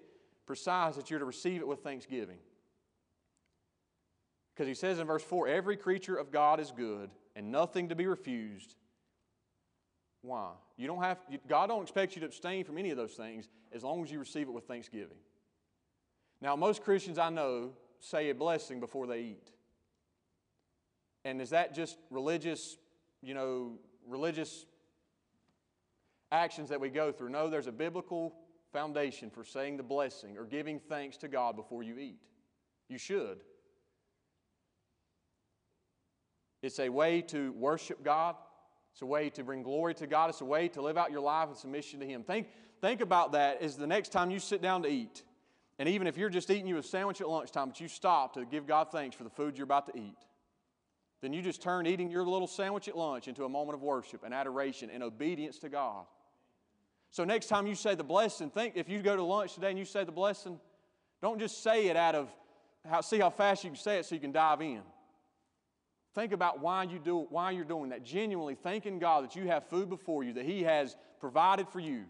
precise 0.45 0.95
that 0.95 1.09
you're 1.09 1.19
to 1.19 1.25
receive 1.25 1.61
it 1.61 1.67
with 1.67 1.79
thanksgiving. 1.79 2.37
Because 4.53 4.67
He 4.67 4.73
says 4.73 4.99
in 4.99 5.07
verse 5.07 5.23
4 5.23 5.47
every 5.47 5.77
creature 5.77 6.15
of 6.15 6.31
God 6.31 6.59
is 6.59 6.71
good 6.71 7.09
and 7.35 7.51
nothing 7.51 7.89
to 7.89 7.95
be 7.95 8.07
refused 8.07 8.75
why? 10.23 10.51
You 10.77 10.87
don't 10.87 11.03
have, 11.03 11.19
God 11.47 11.67
don't 11.67 11.83
expect 11.83 12.15
you 12.15 12.21
to 12.21 12.25
abstain 12.25 12.63
from 12.63 12.77
any 12.77 12.89
of 12.91 12.97
those 12.97 13.11
things 13.11 13.49
as 13.73 13.83
long 13.83 14.03
as 14.03 14.11
you 14.11 14.19
receive 14.19 14.47
it 14.47 14.51
with 14.51 14.63
thanksgiving. 14.63 15.17
Now, 16.41 16.55
most 16.55 16.81
Christians 16.81 17.17
I 17.17 17.29
know 17.29 17.73
say 17.99 18.29
a 18.29 18.35
blessing 18.35 18.79
before 18.79 19.05
they 19.05 19.19
eat. 19.19 19.51
And 21.25 21.41
is 21.41 21.51
that 21.51 21.73
just 21.73 21.97
religious, 22.09 22.77
you 23.21 23.33
know, 23.33 23.73
religious 24.07 24.65
actions 26.33 26.69
that 26.69 26.81
we 26.81 26.89
go 26.89 27.11
through? 27.11 27.29
No, 27.29 27.49
there's 27.49 27.67
a 27.67 27.71
biblical 27.71 28.33
foundation 28.73 29.29
for 29.29 29.45
saying 29.45 29.77
the 29.77 29.83
blessing 29.83 30.37
or 30.37 30.45
giving 30.45 30.79
thanks 30.79 31.15
to 31.17 31.27
God 31.27 31.55
before 31.55 31.83
you 31.83 31.97
eat. 31.97 32.19
You 32.89 32.97
should. 32.97 33.39
It's 36.61 36.79
a 36.79 36.89
way 36.89 37.21
to 37.23 37.53
worship 37.53 38.03
God. 38.03 38.35
It's 38.93 39.01
a 39.01 39.05
way 39.05 39.29
to 39.31 39.43
bring 39.43 39.63
glory 39.63 39.93
to 39.95 40.07
God. 40.07 40.29
It's 40.29 40.41
a 40.41 40.45
way 40.45 40.67
to 40.69 40.81
live 40.81 40.97
out 40.97 41.11
your 41.11 41.21
life 41.21 41.49
in 41.49 41.55
submission 41.55 41.99
to 41.99 42.05
Him. 42.05 42.23
Think, 42.23 42.47
think 42.81 43.01
about 43.01 43.33
that 43.33 43.61
as 43.61 43.75
the 43.75 43.87
next 43.87 44.09
time 44.09 44.31
you 44.31 44.39
sit 44.39 44.61
down 44.61 44.83
to 44.83 44.89
eat. 44.89 45.23
And 45.79 45.89
even 45.89 46.07
if 46.07 46.17
you're 46.17 46.29
just 46.29 46.49
eating 46.49 46.67
you 46.67 46.77
a 46.77 46.83
sandwich 46.83 47.21
at 47.21 47.27
lunchtime, 47.27 47.69
but 47.69 47.79
you 47.79 47.87
stop 47.87 48.33
to 48.35 48.45
give 48.45 48.67
God 48.67 48.91
thanks 48.91 49.15
for 49.15 49.23
the 49.23 49.29
food 49.29 49.57
you're 49.57 49.65
about 49.65 49.87
to 49.87 49.99
eat, 49.99 50.17
then 51.21 51.33
you 51.33 51.41
just 51.41 51.61
turn 51.61 51.87
eating 51.87 52.11
your 52.11 52.23
little 52.23 52.47
sandwich 52.47 52.87
at 52.87 52.97
lunch 52.97 53.27
into 53.27 53.45
a 53.45 53.49
moment 53.49 53.75
of 53.75 53.81
worship 53.81 54.23
and 54.23 54.33
adoration 54.33 54.89
and 54.89 55.01
obedience 55.01 55.57
to 55.59 55.69
God. 55.69 56.05
So 57.13 57.23
next 57.23 57.45
time 57.45 57.67
you 57.67 57.75
say 57.75 57.93
the 57.93 58.03
blessing, 58.03 58.49
think 58.49 58.73
if 58.75 58.89
you 58.89 59.03
go 59.03 59.15
to 59.15 59.21
lunch 59.21 59.53
today 59.53 59.69
and 59.69 59.77
you 59.77 59.85
say 59.85 60.03
the 60.03 60.11
blessing, 60.11 60.59
don't 61.21 61.37
just 61.39 61.61
say 61.61 61.85
it 61.85 61.95
out 61.95 62.15
of 62.15 62.27
how, 62.89 63.01
see 63.01 63.19
how 63.19 63.29
fast 63.29 63.63
you 63.63 63.69
can 63.69 63.77
say 63.77 63.99
it 63.99 64.05
so 64.07 64.15
you 64.15 64.21
can 64.21 64.31
dive 64.31 64.63
in. 64.63 64.81
Think 66.15 66.31
about 66.31 66.59
why, 66.59 66.81
you 66.81 66.97
do, 66.97 67.27
why 67.29 67.51
you're 67.51 67.65
doing 67.65 67.91
that. 67.91 68.03
Genuinely 68.03 68.55
thanking 68.55 68.97
God 68.97 69.23
that 69.25 69.35
you 69.35 69.45
have 69.45 69.63
food 69.65 69.89
before 69.89 70.23
you, 70.23 70.33
that 70.33 70.45
He 70.45 70.63
has 70.63 70.95
provided 71.19 71.67
for 71.69 71.79
you. 71.79 72.05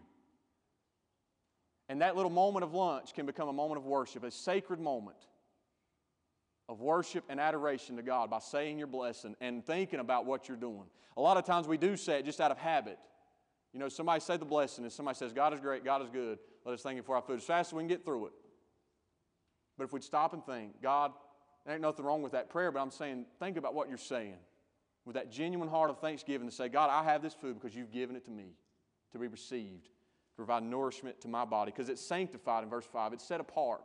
And 1.90 2.00
that 2.00 2.16
little 2.16 2.30
moment 2.30 2.64
of 2.64 2.72
lunch 2.72 3.12
can 3.12 3.26
become 3.26 3.48
a 3.48 3.52
moment 3.52 3.76
of 3.76 3.84
worship, 3.84 4.24
a 4.24 4.30
sacred 4.30 4.80
moment 4.80 5.18
of 6.66 6.80
worship 6.80 7.24
and 7.28 7.38
adoration 7.38 7.96
to 7.96 8.02
God 8.02 8.30
by 8.30 8.38
saying 8.38 8.78
your 8.78 8.86
blessing 8.86 9.36
and 9.42 9.66
thinking 9.66 10.00
about 10.00 10.24
what 10.24 10.48
you're 10.48 10.56
doing. 10.56 10.86
A 11.18 11.20
lot 11.20 11.36
of 11.36 11.44
times 11.44 11.68
we 11.68 11.76
do 11.76 11.94
say 11.94 12.20
it 12.20 12.24
just 12.24 12.40
out 12.40 12.50
of 12.50 12.56
habit. 12.56 12.98
You 13.74 13.80
know, 13.80 13.88
somebody 13.88 14.20
say 14.20 14.36
the 14.36 14.44
blessing, 14.44 14.84
and 14.84 14.92
somebody 14.92 15.18
says, 15.18 15.32
God 15.32 15.52
is 15.52 15.58
great, 15.58 15.84
God 15.84 16.00
is 16.00 16.08
good. 16.08 16.38
Let 16.64 16.74
us 16.74 16.82
thank 16.82 16.96
Him 16.96 17.04
for 17.04 17.16
our 17.16 17.22
food 17.22 17.38
as 17.38 17.44
fast 17.44 17.70
as 17.70 17.72
we 17.74 17.80
can 17.80 17.88
get 17.88 18.04
through 18.04 18.26
it. 18.26 18.32
But 19.76 19.84
if 19.84 19.92
we'd 19.92 20.04
stop 20.04 20.32
and 20.32 20.46
think, 20.46 20.80
God, 20.80 21.10
there 21.66 21.74
ain't 21.74 21.82
nothing 21.82 22.04
wrong 22.04 22.22
with 22.22 22.32
that 22.32 22.48
prayer, 22.48 22.70
but 22.70 22.80
I'm 22.80 22.92
saying, 22.92 23.26
think 23.40 23.56
about 23.56 23.74
what 23.74 23.88
you're 23.88 23.98
saying 23.98 24.36
with 25.04 25.14
that 25.14 25.30
genuine 25.30 25.68
heart 25.68 25.90
of 25.90 25.98
thanksgiving 25.98 26.48
to 26.48 26.54
say, 26.54 26.68
God, 26.68 26.88
I 26.88 27.02
have 27.04 27.20
this 27.20 27.34
food 27.34 27.54
because 27.54 27.76
you've 27.76 27.90
given 27.90 28.16
it 28.16 28.24
to 28.26 28.30
me 28.30 28.54
to 29.12 29.18
be 29.18 29.26
received, 29.26 29.84
to 29.84 30.36
provide 30.36 30.62
nourishment 30.62 31.20
to 31.22 31.28
my 31.28 31.44
body, 31.44 31.72
because 31.72 31.88
it's 31.88 32.00
sanctified 32.00 32.62
in 32.62 32.70
verse 32.70 32.86
5. 32.86 33.12
It's 33.12 33.26
set 33.26 33.40
apart 33.40 33.82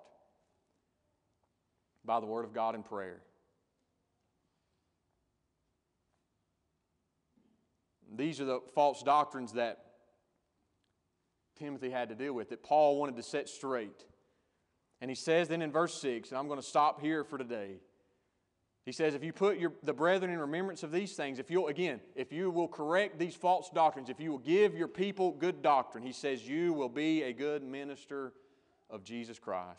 by 2.06 2.20
the 2.20 2.26
Word 2.28 2.46
of 2.46 2.54
God 2.54 2.76
in 2.76 2.84
prayer. 2.84 3.22
These 8.16 8.42
are 8.42 8.46
the 8.46 8.60
false 8.74 9.04
doctrines 9.04 9.54
that 9.54 9.80
Timothy 11.58 11.90
had 11.90 12.10
to 12.10 12.16
deal 12.16 12.34
with, 12.34 12.50
that 12.50 12.64
Paul 12.64 12.98
wanted 12.98 13.18
to 13.18 13.24
set 13.24 13.50
straight. 13.50 14.06
And 15.02 15.10
he 15.10 15.16
says 15.16 15.48
then 15.48 15.62
in 15.62 15.72
verse 15.72 16.00
6, 16.02 16.30
and 16.30 16.38
I'm 16.38 16.48
going 16.48 16.60
to 16.60 16.66
stop 16.66 17.02
here 17.02 17.24
for 17.24 17.38
today. 17.38 17.80
He 18.86 18.92
says, 18.92 19.14
if 19.14 19.24
you 19.24 19.34
put 19.34 19.60
your, 19.60 19.74
the 19.84 19.94
brethren 19.94 20.32
in 20.32 20.40
remembrance 20.40 20.84
of 20.84 20.92
these 20.92 21.14
things, 21.14 21.38
if 21.38 21.52
you'll, 21.52 21.68
again, 21.68 22.00
if 22.16 22.32
you 22.32 22.50
will 22.50 22.68
correct 22.68 23.20
these 23.20 23.36
false 23.36 23.70
doctrines, 23.70 24.10
if 24.10 24.20
you 24.20 24.32
will 24.32 24.40
give 24.40 24.74
your 24.74 24.88
people 24.88 25.32
good 25.32 25.62
doctrine, 25.62 26.04
he 26.04 26.12
says, 26.12 26.48
you 26.48 26.74
will 26.74 26.90
be 26.90 27.24
a 27.24 27.34
good 27.34 27.62
minister 27.62 28.34
of 28.90 29.04
Jesus 29.04 29.38
Christ. 29.38 29.78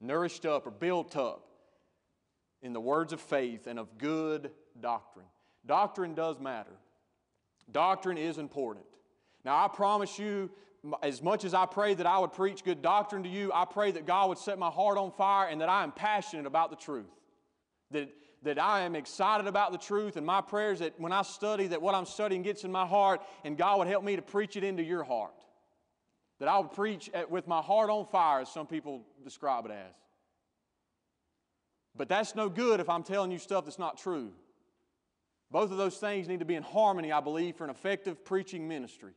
Nourished 0.00 0.46
up 0.46 0.66
or 0.66 0.70
built 0.70 1.16
up 1.16 1.44
in 2.62 2.72
the 2.72 2.80
words 2.80 3.12
of 3.12 3.20
faith 3.20 3.66
and 3.66 3.78
of 3.78 3.98
good 3.98 4.50
doctrine. 4.80 5.26
Doctrine 5.66 6.14
does 6.14 6.38
matter, 6.38 6.72
doctrine 7.72 8.18
is 8.18 8.38
important. 8.38 8.86
Now, 9.44 9.64
I 9.64 9.68
promise 9.68 10.18
you, 10.18 10.50
as 11.02 11.22
much 11.22 11.44
as 11.44 11.54
I 11.54 11.66
pray 11.66 11.94
that 11.94 12.06
I 12.06 12.18
would 12.18 12.32
preach 12.32 12.64
good 12.64 12.82
doctrine 12.82 13.22
to 13.22 13.28
you, 13.28 13.50
I 13.54 13.64
pray 13.64 13.90
that 13.92 14.06
God 14.06 14.28
would 14.28 14.38
set 14.38 14.58
my 14.58 14.70
heart 14.70 14.98
on 14.98 15.12
fire 15.12 15.48
and 15.48 15.60
that 15.60 15.68
I 15.68 15.82
am 15.82 15.92
passionate 15.92 16.46
about 16.46 16.70
the 16.70 16.76
truth. 16.76 17.10
That, 17.90 18.08
that 18.42 18.58
I 18.58 18.80
am 18.82 18.94
excited 18.94 19.46
about 19.46 19.72
the 19.72 19.78
truth, 19.78 20.16
and 20.16 20.24
my 20.24 20.40
prayers 20.40 20.78
that 20.78 20.98
when 20.98 21.12
I 21.12 21.22
study, 21.22 21.66
that 21.68 21.82
what 21.82 21.94
I'm 21.94 22.06
studying 22.06 22.42
gets 22.42 22.64
in 22.64 22.72
my 22.72 22.86
heart, 22.86 23.20
and 23.44 23.56
God 23.56 23.78
would 23.78 23.88
help 23.88 24.04
me 24.04 24.16
to 24.16 24.22
preach 24.22 24.56
it 24.56 24.64
into 24.64 24.82
your 24.82 25.04
heart. 25.04 25.34
That 26.38 26.48
I 26.48 26.58
would 26.58 26.72
preach 26.72 27.10
at, 27.12 27.30
with 27.30 27.46
my 27.46 27.60
heart 27.60 27.90
on 27.90 28.06
fire, 28.06 28.40
as 28.40 28.48
some 28.48 28.66
people 28.66 29.02
describe 29.22 29.66
it 29.66 29.72
as. 29.72 29.94
But 31.96 32.08
that's 32.08 32.34
no 32.34 32.48
good 32.48 32.80
if 32.80 32.88
I'm 32.88 33.02
telling 33.02 33.30
you 33.30 33.38
stuff 33.38 33.64
that's 33.64 33.78
not 33.78 33.98
true. 33.98 34.30
Both 35.50 35.72
of 35.72 35.78
those 35.78 35.96
things 35.96 36.28
need 36.28 36.38
to 36.40 36.44
be 36.44 36.54
in 36.54 36.62
harmony, 36.62 37.10
I 37.10 37.20
believe, 37.20 37.56
for 37.56 37.64
an 37.64 37.70
effective 37.70 38.24
preaching 38.24 38.68
ministry. 38.68 39.12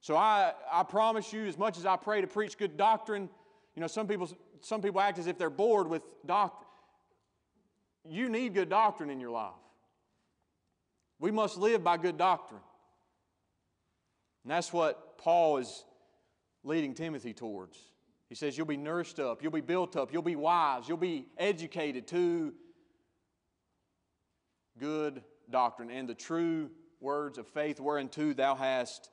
So 0.00 0.14
I, 0.16 0.52
I 0.70 0.82
promise 0.82 1.32
you, 1.32 1.46
as 1.46 1.56
much 1.56 1.78
as 1.78 1.86
I 1.86 1.96
pray 1.96 2.20
to 2.20 2.26
preach 2.26 2.58
good 2.58 2.76
doctrine, 2.76 3.28
you 3.74 3.80
know, 3.80 3.86
some 3.86 4.06
people, 4.06 4.28
some 4.60 4.82
people 4.82 5.00
act 5.00 5.18
as 5.18 5.26
if 5.26 5.38
they're 5.38 5.50
bored 5.50 5.88
with 5.88 6.02
doctrine. 6.26 6.68
You 8.08 8.28
need 8.28 8.54
good 8.54 8.68
doctrine 8.68 9.10
in 9.10 9.18
your 9.18 9.30
life. 9.30 9.52
We 11.18 11.30
must 11.30 11.56
live 11.56 11.82
by 11.82 11.96
good 11.96 12.18
doctrine. 12.18 12.60
And 14.44 14.50
that's 14.50 14.72
what 14.72 15.18
Paul 15.18 15.56
is 15.58 15.84
leading 16.62 16.94
Timothy 16.94 17.32
towards. 17.32 17.78
He 18.28 18.34
says, 18.34 18.56
You'll 18.56 18.66
be 18.66 18.76
nourished 18.76 19.18
up, 19.18 19.42
you'll 19.42 19.50
be 19.50 19.60
built 19.60 19.96
up, 19.96 20.12
you'll 20.12 20.22
be 20.22 20.36
wise, 20.36 20.88
you'll 20.88 20.98
be 20.98 21.26
educated 21.38 22.06
to 22.08 22.52
good 24.78 25.22
doctrine 25.50 25.90
and 25.90 26.08
the 26.08 26.14
true 26.14 26.70
words 27.00 27.38
of 27.38 27.46
faith 27.46 27.80
whereunto 27.80 28.32
thou 28.32 28.54
hast 28.54 29.10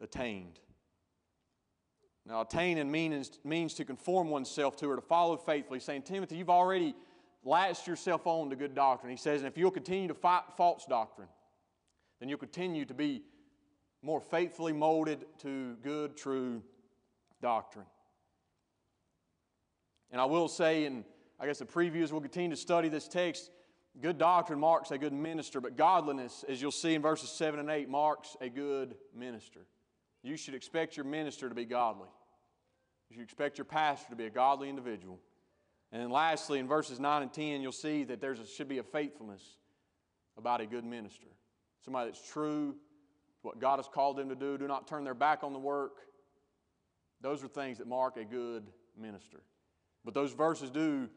attained. 0.00 0.58
Now, 2.26 2.42
attain 2.42 2.90
means, 2.90 3.38
means 3.44 3.74
to 3.74 3.84
conform 3.84 4.28
oneself 4.28 4.76
to 4.76 4.90
or 4.90 4.96
to 4.96 5.02
follow 5.02 5.36
faithfully. 5.36 5.80
saying, 5.80 6.02
Timothy, 6.02 6.36
you've 6.36 6.50
already 6.50 6.94
latched 7.42 7.86
yourself 7.86 8.26
on 8.26 8.50
to 8.50 8.56
good 8.56 8.74
doctrine. 8.74 9.10
He 9.10 9.16
says, 9.16 9.40
and 9.40 9.48
if 9.48 9.56
you'll 9.56 9.70
continue 9.70 10.08
to 10.08 10.14
fight 10.14 10.42
false 10.56 10.84
doctrine, 10.86 11.28
then 12.18 12.28
you'll 12.28 12.38
continue 12.38 12.84
to 12.84 12.94
be 12.94 13.22
more 14.02 14.20
faithfully 14.20 14.72
molded 14.72 15.24
to 15.38 15.76
good, 15.82 16.16
true 16.16 16.62
doctrine. 17.42 17.86
And 20.10 20.20
I 20.20 20.24
will 20.24 20.48
say, 20.48 20.84
and 20.84 21.04
I 21.38 21.46
guess 21.46 21.58
the 21.58 21.64
previews 21.64 22.12
will 22.12 22.20
continue 22.20 22.50
to 22.50 22.56
study 22.56 22.88
this 22.88 23.08
text, 23.08 23.50
good 24.00 24.18
doctrine 24.18 24.60
marks 24.60 24.90
a 24.90 24.98
good 24.98 25.12
minister, 25.12 25.60
but 25.60 25.76
godliness, 25.76 26.44
as 26.48 26.60
you'll 26.60 26.70
see 26.70 26.94
in 26.94 27.02
verses 27.02 27.30
7 27.30 27.58
and 27.58 27.70
8, 27.70 27.88
marks 27.88 28.36
a 28.40 28.48
good 28.48 28.94
minister. 29.16 29.60
You 30.22 30.36
should 30.36 30.54
expect 30.54 30.96
your 30.96 31.04
minister 31.04 31.48
to 31.48 31.54
be 31.54 31.64
godly. 31.64 32.08
You 33.08 33.16
should 33.16 33.24
expect 33.24 33.58
your 33.58 33.64
pastor 33.64 34.10
to 34.10 34.16
be 34.16 34.26
a 34.26 34.30
godly 34.30 34.68
individual. 34.68 35.18
And 35.92 36.00
then 36.00 36.10
lastly, 36.10 36.60
in 36.60 36.68
verses 36.68 37.00
9 37.00 37.22
and 37.22 37.32
10, 37.32 37.62
you'll 37.62 37.72
see 37.72 38.04
that 38.04 38.20
there 38.20 38.36
should 38.36 38.68
be 38.68 38.78
a 38.78 38.82
faithfulness 38.82 39.42
about 40.36 40.60
a 40.60 40.66
good 40.66 40.84
minister. 40.84 41.26
Somebody 41.84 42.10
that's 42.10 42.30
true 42.30 42.72
to 42.72 42.78
what 43.42 43.58
God 43.58 43.78
has 43.78 43.88
called 43.88 44.16
them 44.16 44.28
to 44.28 44.34
do, 44.34 44.56
do 44.56 44.68
not 44.68 44.86
turn 44.86 45.02
their 45.02 45.14
back 45.14 45.42
on 45.42 45.52
the 45.52 45.58
work. 45.58 45.96
Those 47.20 47.42
are 47.42 47.48
things 47.48 47.78
that 47.78 47.88
mark 47.88 48.16
a 48.16 48.24
good 48.24 48.68
minister. 48.96 49.40
But 50.04 50.14
those 50.14 50.32
verses 50.32 50.70
do 50.70 51.08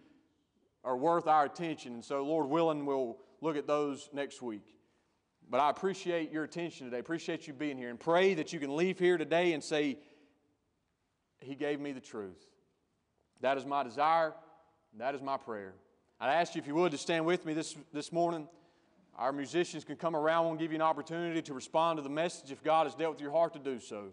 are 0.83 0.97
worth 0.97 1.27
our 1.27 1.45
attention, 1.45 1.93
and 1.93 2.03
so 2.05 2.23
Lord 2.23 2.49
willing, 2.49 2.85
we'll 2.85 3.17
look 3.41 3.57
at 3.57 3.67
those 3.67 4.09
next 4.13 4.41
week. 4.41 4.75
But 5.49 5.59
I 5.59 5.69
appreciate 5.69 6.31
your 6.31 6.43
attention 6.43 6.87
today. 6.87 6.99
Appreciate 6.99 7.47
you 7.47 7.53
being 7.53 7.77
here 7.77 7.89
and 7.89 7.99
pray 7.99 8.33
that 8.33 8.53
you 8.53 8.59
can 8.59 8.75
leave 8.75 8.97
here 8.97 9.17
today 9.17 9.53
and 9.53 9.63
say, 9.63 9.97
He 11.39 11.55
gave 11.55 11.79
me 11.79 11.91
the 11.91 11.99
truth. 11.99 12.41
That 13.41 13.57
is 13.57 13.65
my 13.65 13.83
desire. 13.83 14.33
That 14.97 15.15
is 15.15 15.21
my 15.21 15.37
prayer. 15.37 15.73
I'd 16.19 16.33
ask 16.33 16.55
you, 16.55 16.61
if 16.61 16.67
you 16.67 16.75
would, 16.75 16.91
to 16.91 16.97
stand 16.97 17.25
with 17.25 17.45
me 17.45 17.53
this, 17.53 17.75
this 17.91 18.11
morning. 18.11 18.47
Our 19.17 19.31
musicians 19.31 19.83
can 19.83 19.95
come 19.95 20.15
around 20.15 20.47
and 20.47 20.59
give 20.59 20.71
you 20.71 20.75
an 20.75 20.81
opportunity 20.81 21.41
to 21.43 21.53
respond 21.53 21.97
to 21.97 22.03
the 22.03 22.09
message 22.09 22.51
if 22.51 22.63
God 22.63 22.87
has 22.87 22.95
dealt 22.95 23.13
with 23.13 23.21
your 23.21 23.31
heart 23.31 23.53
to 23.53 23.59
do 23.59 23.79
so. 23.79 24.11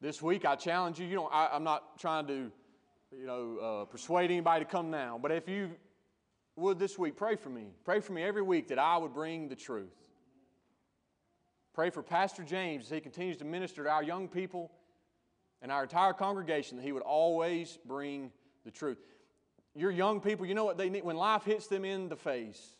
This 0.00 0.20
week, 0.20 0.44
I 0.44 0.56
challenge 0.56 0.98
you. 0.98 1.06
You 1.06 1.16
know, 1.16 1.26
I, 1.26 1.54
am 1.54 1.64
not 1.64 1.98
trying 1.98 2.26
to, 2.26 2.50
you 3.12 3.26
know, 3.26 3.58
uh, 3.58 3.84
persuade 3.84 4.30
anybody 4.30 4.64
to 4.64 4.70
come 4.70 4.90
now, 4.90 5.18
but 5.20 5.30
if 5.30 5.48
you 5.48 5.70
would 6.56 6.78
this 6.78 6.98
week, 6.98 7.16
pray 7.16 7.36
for 7.36 7.50
me. 7.50 7.66
Pray 7.84 8.00
for 8.00 8.12
me 8.12 8.22
every 8.22 8.42
week 8.42 8.68
that 8.68 8.78
I 8.78 8.96
would 8.96 9.12
bring 9.12 9.48
the 9.48 9.56
truth. 9.56 9.94
Pray 11.74 11.90
for 11.90 12.02
Pastor 12.02 12.42
James 12.42 12.86
as 12.86 12.90
he 12.90 13.00
continues 13.00 13.36
to 13.38 13.44
minister 13.44 13.84
to 13.84 13.90
our 13.90 14.02
young 14.02 14.28
people 14.28 14.70
and 15.60 15.70
our 15.70 15.82
entire 15.82 16.14
congregation 16.14 16.78
that 16.78 16.82
he 16.82 16.92
would 16.92 17.02
always 17.02 17.78
bring 17.84 18.32
the 18.64 18.70
truth. 18.70 18.98
Your 19.74 19.90
young 19.90 20.20
people, 20.20 20.46
you 20.46 20.54
know 20.54 20.64
what 20.64 20.78
they 20.78 20.88
need? 20.88 21.04
When 21.04 21.16
life 21.16 21.44
hits 21.44 21.66
them 21.66 21.84
in 21.84 22.08
the 22.08 22.16
face, 22.16 22.76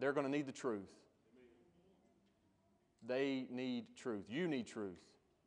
they're 0.00 0.12
going 0.12 0.26
to 0.26 0.32
need 0.32 0.46
the 0.46 0.52
truth. 0.52 0.90
They 3.06 3.46
need 3.50 3.84
truth. 3.96 4.24
You 4.28 4.48
need 4.48 4.66
truth. 4.66 4.98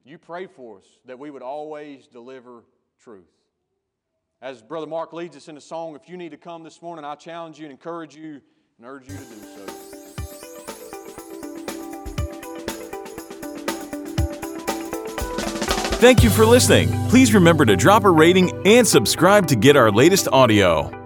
You 0.05 0.17
pray 0.17 0.47
for 0.47 0.77
us 0.77 0.85
that 1.05 1.19
we 1.19 1.29
would 1.29 1.41
always 1.41 2.07
deliver 2.07 2.63
truth. 3.03 3.27
As 4.41 4.61
Brother 4.61 4.87
Mark 4.87 5.13
leads 5.13 5.35
us 5.37 5.47
in 5.47 5.57
a 5.57 5.61
song, 5.61 5.95
if 5.95 6.09
you 6.09 6.17
need 6.17 6.31
to 6.31 6.37
come 6.37 6.63
this 6.63 6.81
morning, 6.81 7.05
I 7.05 7.15
challenge 7.15 7.59
you 7.59 7.65
and 7.65 7.71
encourage 7.71 8.15
you 8.15 8.41
and 8.77 8.85
urge 8.85 9.07
you 9.09 9.15
to 9.15 9.23
do 9.23 9.25
so. 9.25 9.65
Thank 15.99 16.23
you 16.23 16.29
for 16.29 16.45
listening. 16.45 16.89
Please 17.09 17.33
remember 17.33 17.65
to 17.65 17.75
drop 17.75 18.05
a 18.05 18.09
rating 18.09 18.65
and 18.65 18.87
subscribe 18.87 19.47
to 19.47 19.57
get 19.57 19.75
our 19.75 19.91
latest 19.91 20.29
audio. 20.31 20.98